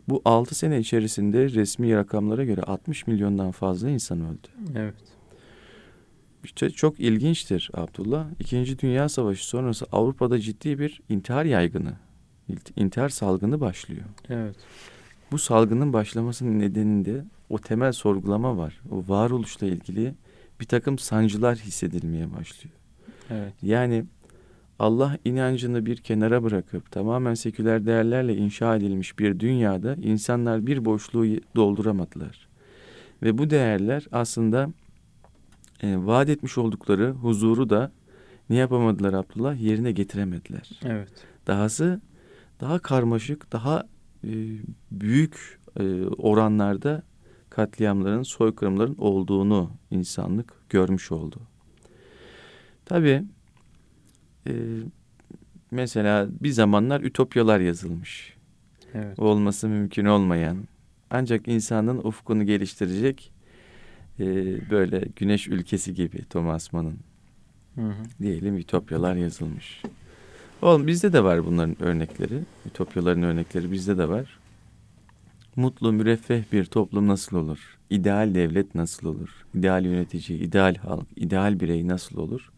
Bu 0.10 0.22
6 0.26 0.56
sene 0.56 0.80
içerisinde 0.80 1.50
resmi 1.50 1.96
rakamlara 1.96 2.44
göre 2.44 2.62
60 2.62 3.08
milyondan 3.08 3.52
fazla 3.52 3.90
insan 3.90 4.22
öldü. 4.22 4.48
Evet. 4.76 4.96
İşte 6.44 6.70
çok 6.70 7.00
ilginçtir 7.00 7.70
Abdullah. 7.74 8.26
İkinci 8.40 8.80
Dünya 8.80 9.10
Savaşı 9.10 9.48
sonrası 9.48 9.86
Avrupa'da 9.92 10.40
ciddi 10.40 10.80
bir 10.80 11.02
intihar 11.10 11.46
yaygını, 11.46 11.94
intihar 12.76 13.10
salgını 13.10 13.60
başlıyor. 13.60 14.06
Evet. 14.30 14.56
Bu 15.32 15.38
salgının 15.38 15.94
başlamasının 15.94 16.60
nedeninde 16.60 17.26
o 17.50 17.58
temel 17.58 17.92
sorgulama 17.92 18.58
var. 18.58 18.82
O 18.92 19.04
varoluşla 19.08 19.68
ilgili 19.68 20.14
bir 20.60 20.66
takım 20.66 21.00
sancılar 21.00 21.58
hissedilmeye 21.58 22.34
başlıyor. 22.34 22.76
Evet. 23.30 23.54
Yani 23.62 24.06
Allah 24.80 25.18
inancını 25.26 25.86
bir 25.86 25.98
kenara 25.98 26.44
bırakıp 26.44 26.92
tamamen 26.92 27.34
seküler 27.34 27.86
değerlerle 27.86 28.36
inşa 28.36 28.76
edilmiş 28.76 29.20
bir 29.20 29.40
dünyada 29.40 29.96
insanlar 29.96 30.68
bir 30.68 30.86
boşluğu 30.86 31.26
dolduramadılar. 31.56 32.48
Ve 33.24 33.38
bu 33.38 33.50
değerler 33.50 34.08
aslında 34.12 34.70
e, 35.84 35.98
vaat 35.98 36.30
etmiş 36.30 36.58
oldukları 36.58 37.12
huzuru 37.12 37.70
da 37.70 37.92
ne 38.50 38.56
yapamadılar 38.56 39.14
Abdullah? 39.14 39.62
Yerine 39.62 39.92
getiremediler. 39.92 40.80
Evet. 40.84 41.10
Dahası 41.48 42.02
daha 42.60 42.80
karmaşık, 42.80 43.52
daha 43.52 43.84
e, 44.24 44.30
büyük 44.92 45.60
e, 45.80 46.06
oranlarda 46.06 47.04
katliamların, 47.50 48.24
soykırımların 48.24 48.96
olduğunu 48.98 49.72
insanlık 49.92 50.54
görmüş 50.70 51.12
oldu. 51.12 51.40
Tabii 52.86 53.24
e, 54.48 54.54
mesela 55.72 56.28
bir 56.42 56.50
zamanlar 56.52 57.02
ütopyalar 57.02 57.60
yazılmış. 57.60 58.36
Evet. 58.94 59.20
Olması 59.20 59.68
mümkün 59.68 60.06
olmayan 60.06 60.58
ancak 61.10 61.48
insanın 61.48 61.98
ufkunu 61.98 62.44
geliştirecek 62.44 63.32
e, 64.20 64.26
böyle 64.70 65.08
güneş 65.16 65.48
ülkesi 65.48 65.94
gibi 65.94 66.26
Thomas 66.30 66.74
Mann'ın 66.74 66.98
Hı 67.76 67.82
hı. 67.82 68.04
diyelim 68.22 68.58
ütopyalar 68.58 69.16
yazılmış. 69.16 69.82
Oğlum 70.62 70.88
bizde 70.88 71.14
de 71.14 71.24
var 71.24 71.46
bunların 71.46 71.84
örnekleri. 71.84 72.40
Ütopyaların 72.66 73.24
örnekleri 73.24 73.72
bizde 73.72 73.98
de 73.98 74.10
var. 74.10 74.40
Mutlu, 75.56 75.94
müreffeh 75.94 76.44
bir 76.52 76.66
toplum 76.66 77.08
nasıl 77.08 77.38
olur? 77.38 77.78
İdeal 77.90 78.36
devlet 78.36 78.76
nasıl 78.76 79.08
olur? 79.08 79.30
İdeal 79.56 79.86
yönetici, 79.86 80.40
ideal 80.40 80.76
halk, 80.76 81.08
ideal 81.16 81.60
birey 81.60 81.88
nasıl 81.88 82.18
olur? 82.18 82.52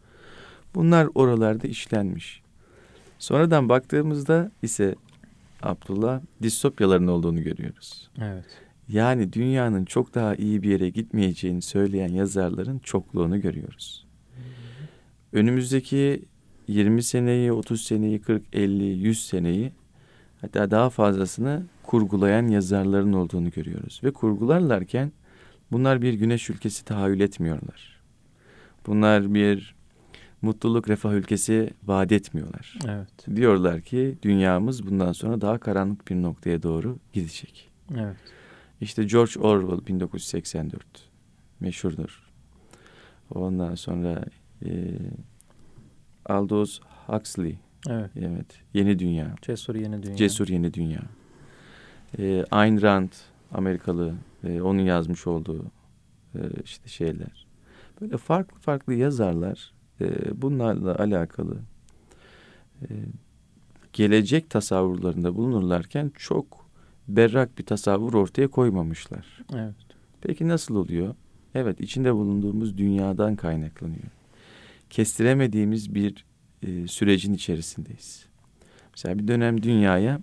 Bunlar 0.74 1.08
oralarda 1.14 1.68
işlenmiş. 1.68 2.42
Sonradan 3.18 3.68
baktığımızda 3.68 4.50
ise 4.62 4.94
Abdullah 5.62 6.20
distopyaların 6.42 7.06
olduğunu 7.06 7.42
görüyoruz. 7.42 8.10
Evet. 8.22 8.63
Yani 8.88 9.32
dünyanın 9.32 9.84
çok 9.84 10.14
daha 10.14 10.34
iyi 10.34 10.62
bir 10.62 10.70
yere 10.70 10.88
gitmeyeceğini 10.88 11.62
söyleyen 11.62 12.08
yazarların 12.08 12.78
çokluğunu 12.78 13.40
görüyoruz. 13.40 14.06
Önümüzdeki 15.32 16.24
20 16.68 17.02
seneyi, 17.02 17.52
30 17.52 17.82
seneyi, 17.82 18.20
40, 18.20 18.42
50, 18.52 18.84
100 18.84 19.26
seneyi 19.26 19.72
hatta 20.40 20.70
daha 20.70 20.90
fazlasını 20.90 21.62
kurgulayan 21.82 22.48
yazarların 22.48 23.12
olduğunu 23.12 23.50
görüyoruz. 23.50 24.00
Ve 24.04 24.12
kurgularlarken 24.12 25.12
bunlar 25.72 26.02
bir 26.02 26.14
güneş 26.14 26.50
ülkesi 26.50 26.84
tahayyül 26.84 27.20
etmiyorlar. 27.20 28.00
Bunlar 28.86 29.34
bir 29.34 29.74
mutluluk, 30.42 30.88
refah 30.88 31.12
ülkesi 31.12 31.70
vaat 31.84 32.12
etmiyorlar. 32.12 32.78
Evet. 32.88 33.36
Diyorlar 33.36 33.80
ki 33.80 34.18
dünyamız 34.22 34.86
bundan 34.86 35.12
sonra 35.12 35.40
daha 35.40 35.58
karanlık 35.58 36.08
bir 36.08 36.14
noktaya 36.14 36.62
doğru 36.62 36.98
gidecek. 37.12 37.70
Evet. 37.96 38.33
İşte 38.80 39.04
George 39.04 39.40
Orwell 39.40 39.86
1984 39.86 40.84
meşhurdur. 41.60 42.30
Ondan 43.34 43.74
sonra 43.74 44.24
e, 44.64 44.70
Aldous 46.26 46.80
Huxley 47.06 47.58
Evet. 47.88 48.10
evet 48.16 48.46
Yeni 48.74 48.98
Dünya. 48.98 49.34
Cesur 49.42 49.74
yeni 49.74 50.02
dünya. 50.02 50.16
Cesur 50.16 50.48
Yeni 50.48 50.74
Dünya. 50.74 51.02
E, 52.18 52.44
Ayn 52.50 52.82
Rand 52.82 53.12
Amerikalı 53.52 54.14
e, 54.44 54.62
onun 54.62 54.82
yazmış 54.82 55.26
olduğu 55.26 55.64
e, 56.34 56.40
işte 56.64 56.88
şeyler. 56.88 57.46
Böyle 58.00 58.16
farklı 58.16 58.58
farklı 58.58 58.94
yazarlar 58.94 59.72
e, 60.00 60.06
bunlarla 60.42 60.98
alakalı 60.98 61.58
e, 62.82 62.88
gelecek 63.92 64.50
tasavvurlarında 64.50 65.36
bulunurlarken 65.36 66.12
çok 66.16 66.63
berrak 67.08 67.58
bir 67.58 67.66
tasavvur 67.66 68.14
ortaya 68.14 68.48
koymamışlar. 68.48 69.26
Evet. 69.54 69.74
Peki 70.20 70.48
nasıl 70.48 70.76
oluyor? 70.76 71.14
Evet 71.54 71.80
içinde 71.80 72.14
bulunduğumuz 72.14 72.78
dünyadan 72.78 73.36
kaynaklanıyor. 73.36 74.10
Kestiremediğimiz 74.90 75.94
bir 75.94 76.24
e, 76.62 76.86
sürecin 76.86 77.34
içerisindeyiz. 77.34 78.26
Mesela 78.92 79.18
bir 79.18 79.28
dönem 79.28 79.62
dünyaya 79.62 80.20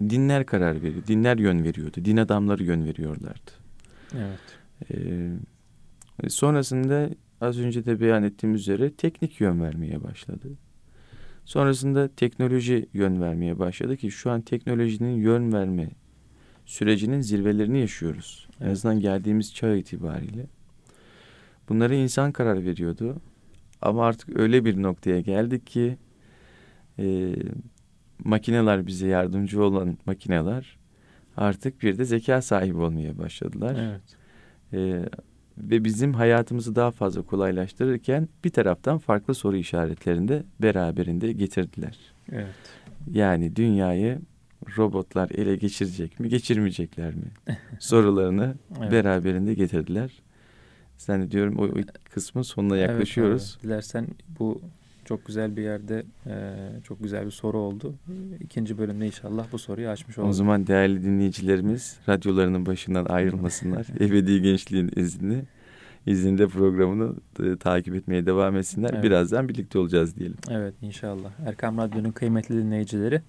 dinler 0.00 0.46
karar 0.46 0.82
veriyor, 0.82 1.06
dinler 1.06 1.38
yön 1.38 1.64
veriyordu, 1.64 2.04
din 2.04 2.16
adamları 2.16 2.64
yön 2.64 2.84
veriyorlardı. 2.84 3.50
Evet. 4.14 4.40
Ee, 4.90 6.28
sonrasında 6.28 7.10
az 7.40 7.58
önce 7.58 7.84
de 7.84 8.00
beyan 8.00 8.22
ettiğim 8.22 8.54
üzere 8.54 8.90
teknik 8.92 9.40
yön 9.40 9.60
vermeye 9.60 10.02
başladı. 10.02 10.48
Sonrasında 11.46 12.08
teknoloji 12.08 12.86
yön 12.92 13.20
vermeye 13.20 13.58
başladı 13.58 13.96
ki 13.96 14.10
şu 14.10 14.30
an 14.30 14.40
teknolojinin 14.40 15.16
yön 15.16 15.52
verme 15.52 15.90
sürecinin 16.64 17.20
zirvelerini 17.20 17.78
yaşıyoruz. 17.78 18.48
En 18.60 18.64
Evet. 18.64 18.72
azından 18.72 19.00
geldiğimiz 19.00 19.54
çağ 19.54 19.74
itibariyle. 19.74 20.46
Bunları 21.68 21.94
insan 21.94 22.32
karar 22.32 22.64
veriyordu. 22.64 23.16
Ama 23.82 24.06
artık 24.06 24.38
öyle 24.38 24.64
bir 24.64 24.82
noktaya 24.82 25.20
geldik 25.20 25.66
ki 25.66 25.96
e, 26.98 27.36
makineler 28.24 28.86
bize 28.86 29.08
yardımcı 29.08 29.62
olan 29.64 29.98
makineler 30.06 30.76
artık 31.36 31.82
bir 31.82 31.98
de 31.98 32.04
zeka 32.04 32.42
sahibi 32.42 32.76
olmaya 32.76 33.18
başladılar. 33.18 33.76
Evet. 33.80 34.16
Ee, 34.72 35.08
ve 35.58 35.84
bizim 35.84 36.12
hayatımızı 36.14 36.76
daha 36.76 36.90
fazla 36.90 37.22
kolaylaştırırken 37.22 38.28
bir 38.44 38.50
taraftan 38.50 38.98
farklı 38.98 39.34
soru 39.34 39.56
işaretlerini 39.56 40.28
de 40.28 40.42
beraberinde 40.62 41.32
getirdiler. 41.32 41.98
Evet. 42.32 42.54
Yani 43.12 43.56
dünyayı 43.56 44.18
robotlar 44.76 45.30
ele 45.30 45.56
geçirecek 45.56 46.20
mi, 46.20 46.28
geçirmeyecekler 46.28 47.14
mi? 47.14 47.30
Sorularını 47.78 48.54
Evet. 48.80 48.92
beraberinde 48.92 49.54
getirdiler. 49.54 50.22
Zannediyorum 50.98 51.58
o, 51.58 51.64
o 51.64 51.74
kısmın 52.10 52.42
sonuna 52.42 52.76
Evet 52.76 52.88
yaklaşıyoruz. 52.88 53.56
abi. 53.58 53.66
Dilersen 53.66 54.06
bu 54.38 54.60
çok 55.06 55.26
güzel 55.26 55.56
bir 55.56 55.62
yerde 55.62 56.02
e, 56.26 56.34
çok 56.84 57.02
güzel 57.02 57.26
bir 57.26 57.30
soru 57.30 57.58
oldu. 57.58 57.94
İkinci 58.40 58.78
bölümde 58.78 59.06
inşallah 59.06 59.46
bu 59.52 59.58
soruyu 59.58 59.88
açmış 59.88 60.18
o 60.18 60.22
olduk. 60.22 60.34
zaman 60.34 60.66
değerli 60.66 61.02
dinleyicilerimiz 61.02 61.98
radyolarının 62.08 62.66
başından 62.66 63.04
ayrılmasınlar. 63.04 63.86
Ebedi 64.00 64.42
Gençliğin 64.42 64.90
izni 64.96 65.44
izinde 66.06 66.46
programını 66.46 67.14
e, 67.44 67.56
takip 67.56 67.94
etmeye 67.94 68.26
devam 68.26 68.56
etsinler. 68.56 68.90
Evet. 68.92 69.04
Birazdan 69.04 69.48
birlikte 69.48 69.78
olacağız 69.78 70.16
diyelim. 70.16 70.36
Evet 70.50 70.74
inşallah. 70.82 71.30
Erkam 71.46 71.78
Radyo'nun 71.78 72.10
kıymetli 72.12 72.54
dinleyicileri 72.54 73.22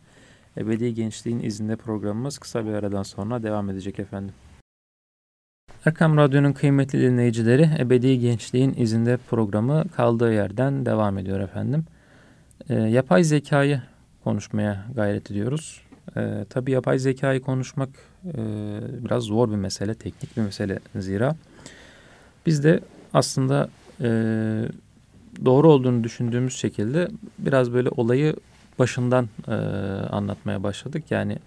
Ebedi 0.58 0.94
Gençliğin 0.94 1.40
izinde 1.40 1.76
programımız 1.76 2.38
kısa 2.38 2.66
bir 2.66 2.72
aradan 2.72 3.04
sonra 3.04 3.44
devam 3.44 3.70
edecek 3.70 4.00
efendim. 4.00 4.34
Erkam 5.88 6.18
Radyo'nun 6.18 6.54
kıymetli 6.54 7.02
dinleyicileri 7.02 7.70
Ebedi 7.80 8.20
Gençliğin 8.20 8.74
izinde 8.78 9.18
programı 9.18 9.84
kaldığı 9.96 10.34
yerden 10.34 10.86
devam 10.86 11.18
ediyor 11.18 11.40
efendim. 11.40 11.86
Ee, 12.70 12.74
yapay 12.76 13.24
zekayı 13.24 13.82
konuşmaya 14.24 14.86
gayret 14.96 15.32
ediyoruz. 15.32 15.82
Ee, 16.18 16.46
tabii 16.50 16.72
yapay 16.72 17.00
zekayı 17.00 17.42
konuşmak 17.42 17.90
e, 18.26 18.34
biraz 19.06 19.24
zor 19.24 19.52
bir 19.52 19.56
mesele, 19.56 19.96
teknik 19.96 20.38
bir 20.38 20.42
mesele 20.42 20.80
zira. 20.96 21.36
Biz 22.46 22.64
de 22.64 22.80
aslında 23.14 23.70
e, 24.02 24.10
doğru 25.46 25.72
olduğunu 25.72 26.04
düşündüğümüz 26.04 26.56
şekilde 26.56 27.08
biraz 27.40 27.74
böyle 27.74 27.90
olayı 27.90 28.36
başından 28.80 29.30
e, 29.48 29.52
anlatmaya 30.12 30.64
başladık. 30.64 31.04
Yani 31.10 31.38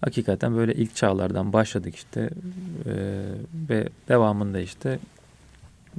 hakikaten 0.00 0.56
böyle 0.56 0.74
ilk 0.74 0.96
çağlardan 0.96 1.52
başladık 1.52 1.94
işte 1.94 2.30
e, 2.86 2.92
ve 3.68 3.88
devamında 4.08 4.60
işte 4.60 4.98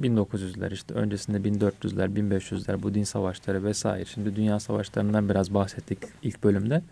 1900'ler 0.00 0.72
işte 0.72 0.94
öncesinde 0.94 1.38
1400'ler 1.38 2.08
1500'ler 2.08 2.82
bu 2.82 2.94
din 2.94 3.04
savaşları 3.04 3.64
vesaire. 3.64 4.04
Şimdi 4.04 4.36
dünya 4.36 4.60
savaşlarından 4.60 5.28
biraz 5.28 5.54
bahsettik 5.54 5.98
ilk 6.22 6.44
bölümde. 6.44 6.82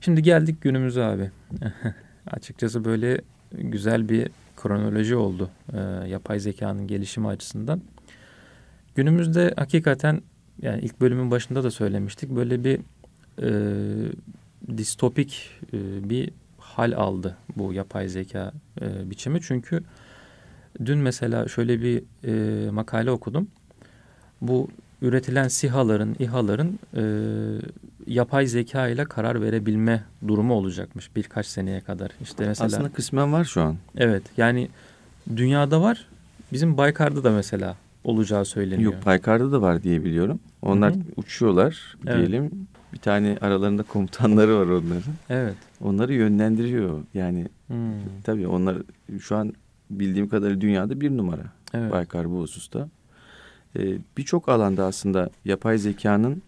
Şimdi 0.00 0.22
geldik 0.22 0.60
günümüze 0.60 1.02
abi. 1.02 1.30
Açıkçası 2.30 2.84
böyle 2.84 3.20
güzel 3.52 4.08
bir 4.08 4.28
kronoloji 4.56 5.16
oldu 5.16 5.50
e, 5.72 6.08
yapay 6.08 6.40
zekanın 6.40 6.86
gelişimi 6.86 7.28
açısından. 7.28 7.82
Günümüzde 8.94 9.54
hakikaten 9.56 10.22
yani 10.62 10.80
ilk 10.80 11.00
bölümün 11.00 11.30
başında 11.30 11.64
da 11.64 11.70
söylemiştik 11.70 12.30
böyle 12.30 12.64
bir 12.64 12.80
e, 13.42 13.50
distopik 14.76 15.50
e, 15.72 16.08
bir 16.10 16.30
hal 16.58 16.92
aldı 16.92 17.36
bu 17.56 17.72
yapay 17.72 18.08
zeka 18.08 18.52
e, 18.80 19.10
biçimi. 19.10 19.40
Çünkü 19.42 19.82
dün 20.84 20.98
mesela 20.98 21.48
şöyle 21.48 21.82
bir 21.82 22.02
e, 22.24 22.70
makale 22.70 23.10
okudum. 23.10 23.48
Bu 24.40 24.68
üretilen 25.02 25.48
SİHA'ların, 25.48 26.16
İHA'ların 26.18 26.78
e, 26.96 27.02
yapay 28.06 28.46
zeka 28.46 28.88
ile 28.88 29.04
karar 29.04 29.42
verebilme 29.42 30.04
durumu 30.28 30.54
olacakmış 30.54 31.16
birkaç 31.16 31.46
seneye 31.46 31.80
kadar. 31.80 32.10
İşte 32.22 32.46
mesela 32.46 32.66
Aslında 32.66 32.88
kısmen 32.92 33.32
var 33.32 33.44
şu 33.44 33.62
an. 33.62 33.76
evet 33.96 34.22
yani 34.36 34.68
dünyada 35.36 35.82
var. 35.82 36.06
Bizim 36.52 36.76
Baykar'da 36.76 37.24
da 37.24 37.30
mesela 37.30 37.76
olacağı 38.04 38.44
söyleniyor. 38.44 38.92
Yok 38.92 39.02
Paykar'da 39.02 39.52
da 39.52 39.62
var 39.62 39.82
diye 39.82 40.04
biliyorum. 40.04 40.40
Onlar 40.62 40.92
Hı 40.92 40.96
hı. 40.96 41.02
uçuyorlar 41.16 41.96
diyelim. 42.06 42.68
Bir 42.92 42.98
tane 42.98 43.38
aralarında 43.40 43.82
komutanları 43.82 44.56
var 44.58 44.66
onların. 44.66 45.12
Evet. 45.30 45.54
Onları 45.80 46.14
yönlendiriyor. 46.14 47.02
Yani 47.14 47.46
Hmm. 47.66 47.92
tabii 48.24 48.48
onlar 48.48 48.78
şu 49.20 49.36
an 49.36 49.52
bildiğim 49.90 50.28
kadarıyla 50.28 50.60
dünyada 50.60 51.00
bir 51.00 51.10
numara. 51.16 51.42
Evet. 51.74 51.92
Baykar 51.92 52.30
bu 52.30 52.40
hususta. 52.40 52.88
Ee, 53.78 53.98
Birçok 54.16 54.48
alanda 54.48 54.84
aslında 54.84 55.30
yapay 55.44 55.78
zekanın 55.78 56.42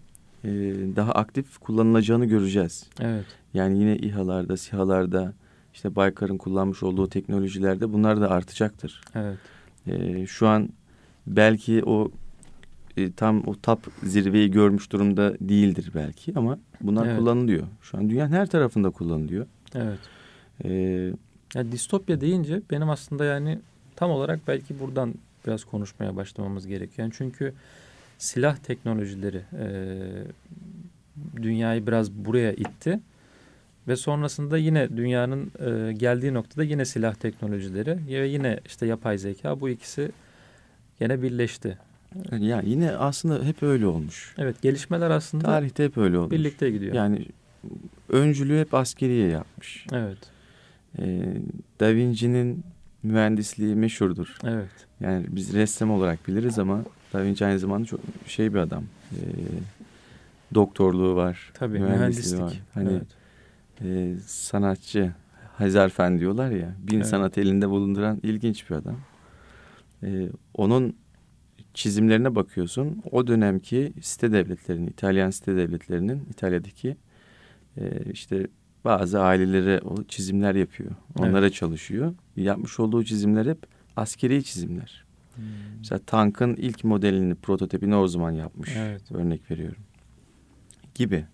e, 0.44 0.48
daha 0.96 1.12
aktif 1.12 1.59
kullanılacağını 1.59 2.24
göreceğiz. 2.26 2.87
Evet. 3.00 3.24
Yani 3.55 3.79
yine 3.79 3.96
İHA'larda, 3.96 4.57
SİHA'larda, 4.57 5.33
işte 5.74 5.96
Baykar'ın 5.96 6.38
kullanmış 6.38 6.83
olduğu 6.83 7.09
teknolojilerde 7.09 7.92
bunlar 7.92 8.20
da 8.20 8.31
artacaktır. 8.31 9.00
Evet. 9.14 9.38
Ee, 9.87 10.26
şu 10.26 10.48
an 10.48 10.68
belki 11.26 11.83
o 11.87 12.11
e, 12.96 13.12
tam 13.12 13.42
o 13.46 13.55
top 13.62 13.79
zirveyi 14.03 14.50
görmüş 14.50 14.92
durumda 14.92 15.35
değildir 15.40 15.90
belki 15.94 16.33
ama 16.37 16.59
bunlar 16.81 17.07
Evet. 17.07 17.18
kullanılıyor. 17.18 17.66
Şu 17.83 17.98
an 17.98 18.11
dünyanın 18.11 18.33
her 18.33 18.46
tarafında 18.46 18.90
kullanılıyor. 18.90 19.46
Evet. 19.74 19.98
Ee, 20.64 21.12
Ya 21.55 21.72
distopya 21.72 22.20
deyince 22.20 22.62
benim 22.70 22.90
aslında 22.90 23.24
yani 23.24 23.59
tam 23.96 24.11
olarak 24.11 24.40
belki 24.48 24.81
buradan 24.81 25.14
biraz 25.46 25.64
konuşmaya 25.64 26.16
başlamamız 26.16 26.66
gerekiyor. 26.66 26.98
Yani 26.98 27.12
çünkü 27.16 27.53
silah 28.18 28.57
teknolojileri 28.57 29.42
e, 29.59 29.64
dünyayı 31.42 31.87
biraz 31.87 32.12
buraya 32.12 32.53
itti 32.53 33.00
ve 33.88 33.96
sonrasında 33.96 34.59
yine 34.59 34.96
dünyanın 34.96 35.53
e, 35.59 35.92
geldiği 35.92 36.35
noktada 36.35 36.64
yine 36.64 36.85
silah 36.85 37.14
teknolojileri 37.14 37.98
ve 38.07 38.26
yine 38.29 38.61
işte 38.66 38.87
yapay 38.87 39.18
zeka 39.18 39.61
bu 39.61 39.68
ikisi 39.68 40.12
yine 41.00 41.22
birleşti. 41.22 41.79
Yani 42.38 42.68
yine 42.68 42.90
aslında 42.92 43.44
hep 43.44 43.62
öyle 43.62 43.86
olmuş. 43.86 44.34
Evet 44.38 44.62
gelişmeler 44.62 45.10
aslında 45.10 45.44
Tarihte 45.44 45.84
hep 45.84 45.98
öyle 45.98 46.18
olmuş. 46.18 46.32
birlikte 46.32 46.70
gidiyor. 46.70 46.94
Yani 46.94 47.26
öncülüğü 48.08 48.60
hep 48.60 48.74
askeriye 48.74 49.28
yapmış. 49.28 49.86
Evet. 49.92 50.18
Ee, 50.98 51.34
da 51.80 51.94
Vinci'nin 51.94 52.64
mühendisliği 53.02 53.74
meşhurdur. 53.76 54.38
Evet. 54.44 54.70
Yani 55.00 55.26
biz 55.28 55.54
ressam 55.54 55.90
olarak 55.90 56.28
biliriz 56.28 56.58
ama 56.58 56.84
Da 57.12 57.24
Vinci 57.24 57.46
aynı 57.46 57.58
zamanda 57.58 57.84
çok 57.86 58.00
şey 58.26 58.54
bir 58.54 58.58
adam. 58.58 58.84
Ee, 59.12 59.18
doktorluğu 60.54 61.16
var. 61.16 61.50
Tabii 61.54 61.78
mühendisliği 61.78 61.98
mühendislik. 61.98 62.40
var. 62.40 62.60
Hani 62.74 62.90
evet. 63.82 64.16
e, 64.16 64.20
sanatçı 64.26 65.12
Hazarfen 65.56 66.18
diyorlar 66.18 66.50
ya. 66.50 66.74
Bin 66.82 66.96
Evet. 66.96 67.06
sanat 67.06 67.38
elinde 67.38 67.68
bulunduran 67.68 68.20
ilginç 68.22 68.70
bir 68.70 68.74
adam. 68.74 68.96
Ee, 70.02 70.28
onun 70.54 70.96
çizimlerine 71.74 72.35
bakıyorsun. 72.35 73.02
O 73.11 73.26
dönemki 73.26 73.92
site 74.00 74.33
devletlerinin, 74.33 74.87
İtalyan 74.87 75.30
site 75.30 75.56
devletlerinin 75.56 76.22
İtalya'daki 76.30 76.96
e, 77.76 78.12
işte 78.12 78.46
bazı 78.85 79.20
ailelere 79.20 79.80
o 79.80 80.04
çizimler 80.04 80.54
yapıyor. 80.54 80.90
Onlara 81.18 81.50
çalışıyor. 81.50 82.14
Yapmış 82.37 82.80
olduğu 82.80 83.04
çizimler 83.04 83.46
hep 83.46 83.59
askeri 83.96 84.44
çizimler. 84.44 85.04
Hmm. 85.35 85.44
Mesela 85.78 85.98
tankın 86.06 86.54
ilk 86.56 86.85
modelini, 86.85 87.35
prototipini 87.35 87.96
o 87.96 88.09
zaman 88.09 88.30
yapmış. 88.30 88.70
Evet. 88.76 89.12
Örnek 89.12 89.50
veriyorum. 89.50 89.83
Gibi. 90.94 91.24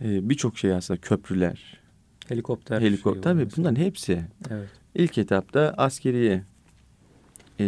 Ee, 0.00 0.28
Birçok 0.28 0.58
şey 0.58 0.72
aslında 0.72 1.00
köprüler, 1.00 1.80
Helikopter. 2.28 2.80
helikopter. 2.80 3.22
Tabii 3.22 3.44
mesela. 3.44 3.56
bunların 3.56 3.82
hepsi 3.84 4.24
Evet. 4.50 4.68
ilk 4.94 5.18
etapta 5.18 5.74
askeriye 5.76 6.44
e, 7.60 7.64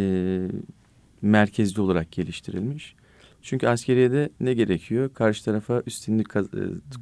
merkezli 1.21 1.81
olarak 1.81 2.11
geliştirilmiş. 2.11 2.95
Çünkü 3.41 3.67
askeriyede 3.67 4.29
ne 4.39 4.53
gerekiyor? 4.53 5.13
Karşı 5.13 5.45
tarafa 5.45 5.83
üstünlük 5.85 6.35
e, 6.35 6.41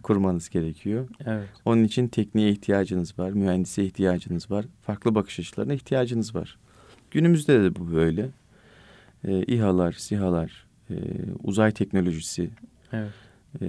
kurmanız 0.03 0.49
gerekiyor. 0.49 1.07
Evet. 1.25 1.47
Onun 1.65 1.83
için 1.83 2.07
tekniğe 2.07 2.49
ihtiyacınız 2.49 3.19
var, 3.19 3.31
mühendise 3.31 3.85
ihtiyacınız 3.85 4.51
var, 4.51 4.65
farklı 4.81 5.15
bakış 5.15 5.39
açılarına 5.39 5.73
ihtiyacınız 5.73 6.35
var. 6.35 6.57
Günümüzde 7.11 7.63
de 7.63 7.75
bu 7.75 7.91
böyle. 7.93 8.29
E, 9.23 9.43
İHA'lar, 9.43 9.91
SİHA'lar, 9.91 10.67
e, 10.89 10.95
uzay 11.43 11.71
teknolojisi 11.71 12.49
Evet. 12.93 13.11
e, 13.61 13.65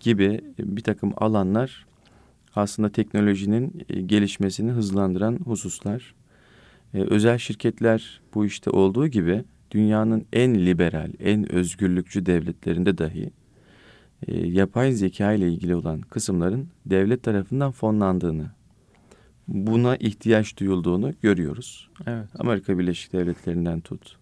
gibi 0.00 0.40
bir 0.58 0.82
takım 0.82 1.12
alanlar 1.16 1.86
aslında 2.56 2.88
teknolojinin 2.88 3.86
e, 3.88 4.00
gelişmesini 4.00 4.70
hızlandıran 4.70 5.38
hususlar. 5.44 6.14
E, 6.94 6.98
özel 6.98 7.38
şirketler 7.38 8.20
bu 8.34 8.46
işte 8.46 8.70
olduğu 8.70 9.06
gibi 9.06 9.44
dünyanın 9.74 10.26
en 10.32 10.66
liberal, 10.66 11.12
en 11.20 11.52
özgürlükçü 11.52 12.26
devletlerinde 12.26 12.98
dahi 12.98 13.30
e, 14.26 14.46
yapay 14.46 14.92
zeka 14.92 15.32
ile 15.32 15.48
ilgili 15.48 15.74
olan 15.74 16.00
kısımların 16.00 16.68
devlet 16.86 17.22
tarafından 17.22 17.72
fonlandığını, 17.72 18.50
buna 19.48 19.96
ihtiyaç 19.96 20.56
duyulduğunu 20.58 21.14
görüyoruz. 21.22 21.90
Evet. 22.06 22.28
Amerika 22.38 22.78
Birleşik 22.78 23.12
Devletleri'nden 23.12 23.80
tut, 23.80 24.16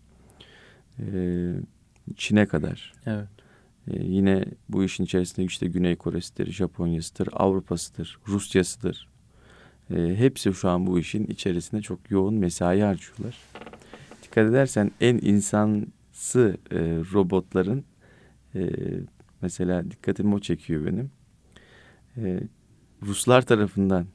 e, 0.99 1.05
Çin'e 2.17 2.47
kadar. 2.47 2.93
Evet. 3.07 3.29
Ee, 3.89 4.03
yine 4.03 4.45
bu 4.69 4.85
işin 4.85 5.05
içerisinde 5.05 5.47
işte 5.47 5.67
Güney 5.67 5.97
Kore'sidir, 5.97 6.53
Japonya'sıdır, 6.53 7.29
Avrupa'sıdır, 7.33 8.19
Rusya'sıdır. 8.29 9.09
Ee, 9.91 10.15
hepsi 10.17 10.55
şu 10.55 10.69
an 10.69 10.87
bu 10.87 10.99
işin 10.99 11.27
içerisinde 11.27 11.83
çok 11.83 12.11
yoğun 12.11 12.35
mesai 12.35 12.81
harcıyorlar. 12.81 13.37
Dikkat 14.33 14.51
edersen 14.51 14.91
en 15.01 15.19
insansı 15.23 16.57
e, 16.71 16.79
robotların 17.13 17.85
e, 18.55 18.71
mesela 19.43 19.91
dikkatimi 19.91 20.35
o 20.35 20.41
çekiyor 20.41 20.87
benim. 20.87 21.11
E, 22.17 22.41
Ruslar 23.03 23.43
tarafından 23.43 24.07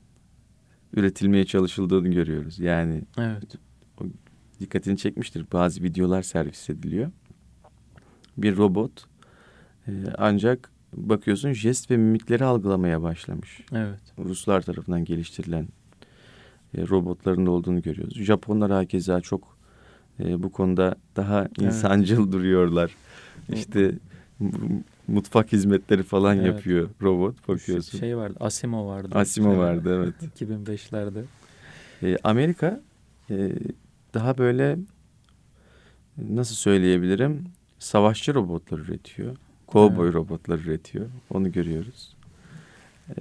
üretilmeye 0.94 1.46
çalışıldığını 1.46 2.10
görüyoruz. 2.10 2.60
Yani 2.60 3.02
Evet. 3.18 3.56
dikkatini 4.60 4.98
çekmiştir. 4.98 5.46
Bazı 5.54 5.84
videolar 5.84 6.22
servis 6.22 6.70
ediliyor. 6.70 7.12
Bir 8.38 8.58
robot 8.58 9.06
e, 9.88 9.92
ancak 10.18 10.72
bakıyorsun 10.94 11.54
jest 11.54 11.92
ve 11.92 11.98
mimikleri 11.98 12.46
algılamaya 12.46 13.02
başlamış. 13.02 13.62
Evet. 13.72 14.02
Ruslar 14.20 14.62
tarafından 14.62 15.06
geliştirilen 15.06 15.68
e, 16.78 16.88
robotların 16.88 17.46
da 17.46 17.52
olduğunu 17.52 17.82
görüyoruz. 17.82 18.16
Japonlar 18.16 18.72
hakeza 18.72 19.22
çok 19.22 19.57
e, 20.20 20.44
bu 20.44 20.52
konuda 20.52 20.96
daha 21.16 21.48
insancıl 21.60 22.32
duruyorlar. 22.32 22.92
İşte 23.54 23.92
mutfak 25.08 25.52
hizmetleri 25.52 26.04
falan 26.04 26.38
Evet. 26.38 26.48
yapıyor 26.48 26.90
robot 27.02 27.48
bakıyorsun. 27.48 28.00
Şey 28.00 28.18
vardı. 28.18 28.38
Asimo 28.40 28.88
vardı. 28.88 29.10
Asimo 29.16 29.50
Şey 29.50 29.58
vardı 29.60 30.14
evet. 30.22 30.42
2005'lerde. 30.42 31.24
E, 32.04 32.18
Amerika 32.24 32.82
e, 33.30 33.52
daha 34.14 34.38
böyle 34.38 34.78
nasıl 36.18 36.56
söyleyebilirim 36.56 37.44
savaşçı 37.80 38.34
robotlar 38.36 38.80
üretiyor. 38.80 39.36
Cowboy 39.68 40.06
Evet. 40.06 40.16
robotlar 40.16 40.60
üretiyor. 40.60 41.06
Onu 41.30 41.52
görüyoruz. 41.52 42.16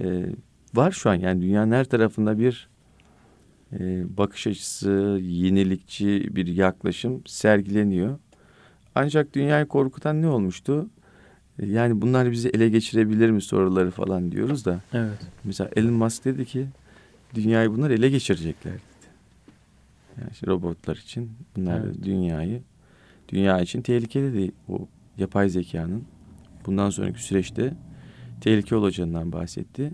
E, 0.01 0.25
var 0.73 0.91
şu 0.91 1.09
an 1.09 1.15
yani 1.15 1.41
dünyanın 1.41 1.71
her 1.71 1.85
tarafında 1.85 2.39
bir 2.39 2.67
bakış 4.17 4.47
açısı, 4.47 5.19
yenilikçi 5.21 6.35
bir 6.35 6.47
yaklaşım 6.47 7.21
sergileniyor. 7.25 8.19
Ancak 8.95 9.33
dünyayı 9.35 9.65
korkutan 9.65 10.21
ne 10.21 10.27
olmuştu? 10.27 10.89
E, 11.59 11.65
Yani 11.65 12.01
bunlar 12.01 12.31
bizi 12.31 12.49
ele 12.49 12.69
geçirebilir 12.69 13.29
mi 13.29 13.41
soruları 13.41 13.91
falan 13.91 14.31
diyoruz 14.31 14.65
da. 14.65 14.81
Evet. 14.93 15.17
Mesela 15.43 15.69
Elon 15.75 15.93
Musk 15.93 16.25
dedi 16.25 16.45
ki 16.45 16.67
dünyayı 17.35 17.71
bunlar 17.71 17.91
ele 17.91 18.09
geçirecekler 18.09 18.73
dedi. 18.73 18.81
Yani 20.21 20.29
işte 20.31 20.47
robotlar 20.47 20.95
için 20.95 21.31
bunlar 21.55 21.81
Evet. 21.85 21.95
dünyayı 22.03 22.61
dünya 23.29 23.61
için 23.61 23.81
tehlikeli 23.81 24.33
değil 24.33 24.51
o 24.69 24.87
yapay 25.17 25.49
zekanın 25.49 26.03
bundan 26.65 26.89
sonraki 26.89 27.23
süreçte 27.23 27.73
tehlike 28.41 28.75
olacağından 28.75 29.31
bahsetti. 29.31 29.91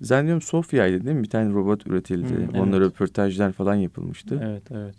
Zannediyorum 0.00 0.42
Sofya'ydı 0.42 1.04
değil 1.04 1.16
mi? 1.16 1.22
Bir 1.22 1.30
tane 1.30 1.52
robot 1.52 1.86
üretildi. 1.86 2.34
Hı, 2.34 2.60
Onunla 2.60 2.76
evet. 2.76 2.86
röportajlar 2.86 3.52
falan 3.52 3.74
yapılmıştı. 3.74 4.40
Evet. 4.44 4.62
Evet. 4.70 4.94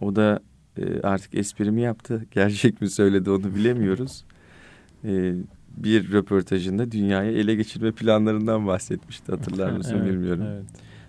O 0.00 0.16
da 0.16 0.40
e, 0.78 1.00
artık 1.00 1.34
esprimi 1.34 1.80
yaptı. 1.80 2.26
Gerçek 2.30 2.80
mi 2.80 2.90
söyledi 2.90 3.30
onu 3.30 3.54
bilemiyoruz. 3.54 4.24
E, 5.04 5.34
bir 5.76 6.12
röportajında 6.12 6.92
dünyayı 6.92 7.38
ele 7.38 7.54
geçirme 7.54 7.92
planlarından 7.92 8.66
bahsetmişti. 8.66 9.32
Hatırlar 9.32 9.72
mısın 9.76 9.96
Evet, 9.96 10.12
bilmiyorum. 10.12 10.44
Evet. 10.46 10.64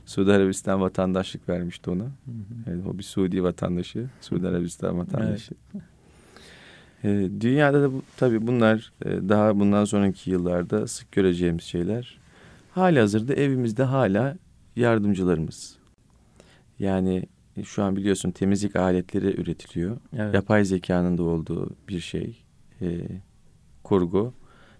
Suudi 0.05 0.31
Arabistan 0.31 0.81
vatandaşlık 0.81 1.49
vermişti 1.49 1.89
ona. 1.89 2.03
Hı 2.03 2.07
hı. 2.07 2.69
Yani 2.69 2.81
o 2.87 2.97
bir 2.97 3.03
Suudi 3.03 3.43
vatandaşı. 3.43 4.09
Suudi 4.21 4.47
Arabistan 4.47 4.99
vatandaşı. 4.99 5.53
E, 7.03 7.29
dünyada 7.39 7.81
da 7.81 7.93
bu, 7.93 8.01
tabii 8.17 8.47
bunlar 8.47 8.93
e, 9.05 9.09
daha 9.29 9.59
bundan 9.59 9.85
sonraki 9.85 10.31
yıllarda 10.31 10.87
sık 10.87 11.11
göreceğimiz 11.11 11.63
şeyler. 11.63 12.22
Hali 12.73 12.99
hazırda 12.99 13.33
evimizde 13.33 13.83
hala 13.83 14.37
yardımcılarımız. 14.75 15.75
Yani 16.79 17.23
e, 17.57 17.63
şu 17.63 17.83
an 17.83 17.95
biliyorsun 17.95 18.31
temizlik 18.31 18.75
aletleri 18.75 19.41
üretiliyor. 19.41 19.97
Evet. 20.17 20.33
Yapay 20.35 20.65
zekanın 20.65 21.17
da 21.17 21.23
olduğu 21.23 21.75
bir 21.89 21.99
şey. 21.99 22.43
E, 22.81 23.01
kurgu. 23.83 24.33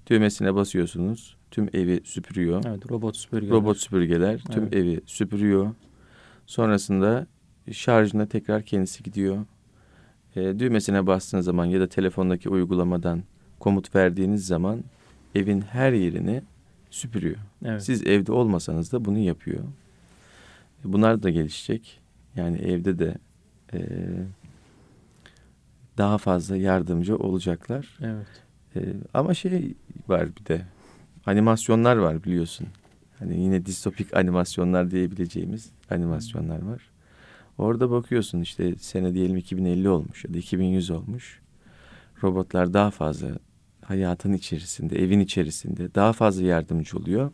Düğmesine 0.08 0.56
basıyorsunuz. 0.56 1.38
Tüm 1.52 1.70
evi 1.74 2.02
süpürüyor. 2.04 2.64
Evet, 2.68 2.92
robot 2.92 3.18
süpürgeler. 3.18 3.52
Robot 3.52 3.78
süpürgeler 3.78 4.40
tüm 4.52 4.64
Evet. 4.64 4.74
evi 4.76 5.02
süpürüyor. 5.06 5.72
Sonrasında 6.46 7.28
şarjına 7.72 8.26
tekrar 8.26 8.64
kendisi 8.64 9.04
gidiyor. 9.04 9.46
E, 10.36 10.60
düğmesine 10.60 11.08
bastığınız 11.08 11.46
zaman 11.46 11.66
ya 11.66 11.80
da 11.80 11.88
telefondaki 11.88 12.50
uygulamadan 12.50 13.24
komut 13.60 13.96
verdiğiniz 13.96 14.48
zaman 14.48 14.84
evin 15.36 15.62
her 15.62 15.94
yerini 15.94 16.42
süpürüyor. 16.94 17.38
Evet. 17.66 17.84
Siz 17.84 18.08
evde 18.08 18.32
olmasanız 18.32 18.92
da 18.92 19.06
bunu 19.06 19.18
yapıyor. 19.18 19.64
Bunlar 20.84 21.24
da 21.24 21.30
gelişecek. 21.30 22.02
Yani 22.36 22.58
evde 22.58 23.00
de 23.00 23.16
e, 23.74 23.80
daha 25.98 26.18
fazla 26.18 26.58
yardımcı 26.58 27.18
olacaklar. 27.18 28.00
Evet. 28.02 28.28
E, 28.76 28.94
ama 29.14 29.34
şey 29.34 29.74
var 30.08 30.28
bir 30.36 30.46
de 30.46 30.62
animasyonlar 31.26 31.98
var 31.98 32.24
biliyorsun. 32.24 32.68
Hani 33.20 33.40
yine 33.40 33.66
distopik 33.66 34.18
animasyonlar 34.18 34.92
diyebileceğimiz 34.92 35.70
animasyonlar 35.90 36.62
var. 36.62 36.90
Orada 37.58 37.92
bakıyorsun 37.92 38.42
işte 38.42 38.76
sene 38.76 39.14
diyelim 39.14 39.38
2050 39.38 39.90
olmuş 39.90 40.26
ya 40.26 40.34
da 40.34 40.38
2100 40.38 40.90
olmuş. 40.90 41.40
Robotlar 42.24 42.74
daha 42.74 42.92
fazla 42.92 43.30
hayatın 43.86 44.34
içerisinde, 44.34 45.04
evin 45.04 45.20
içerisinde 45.20 45.96
daha 45.96 46.14
fazla 46.14 46.44
yardımcı 46.44 46.98
oluyor. 46.98 47.32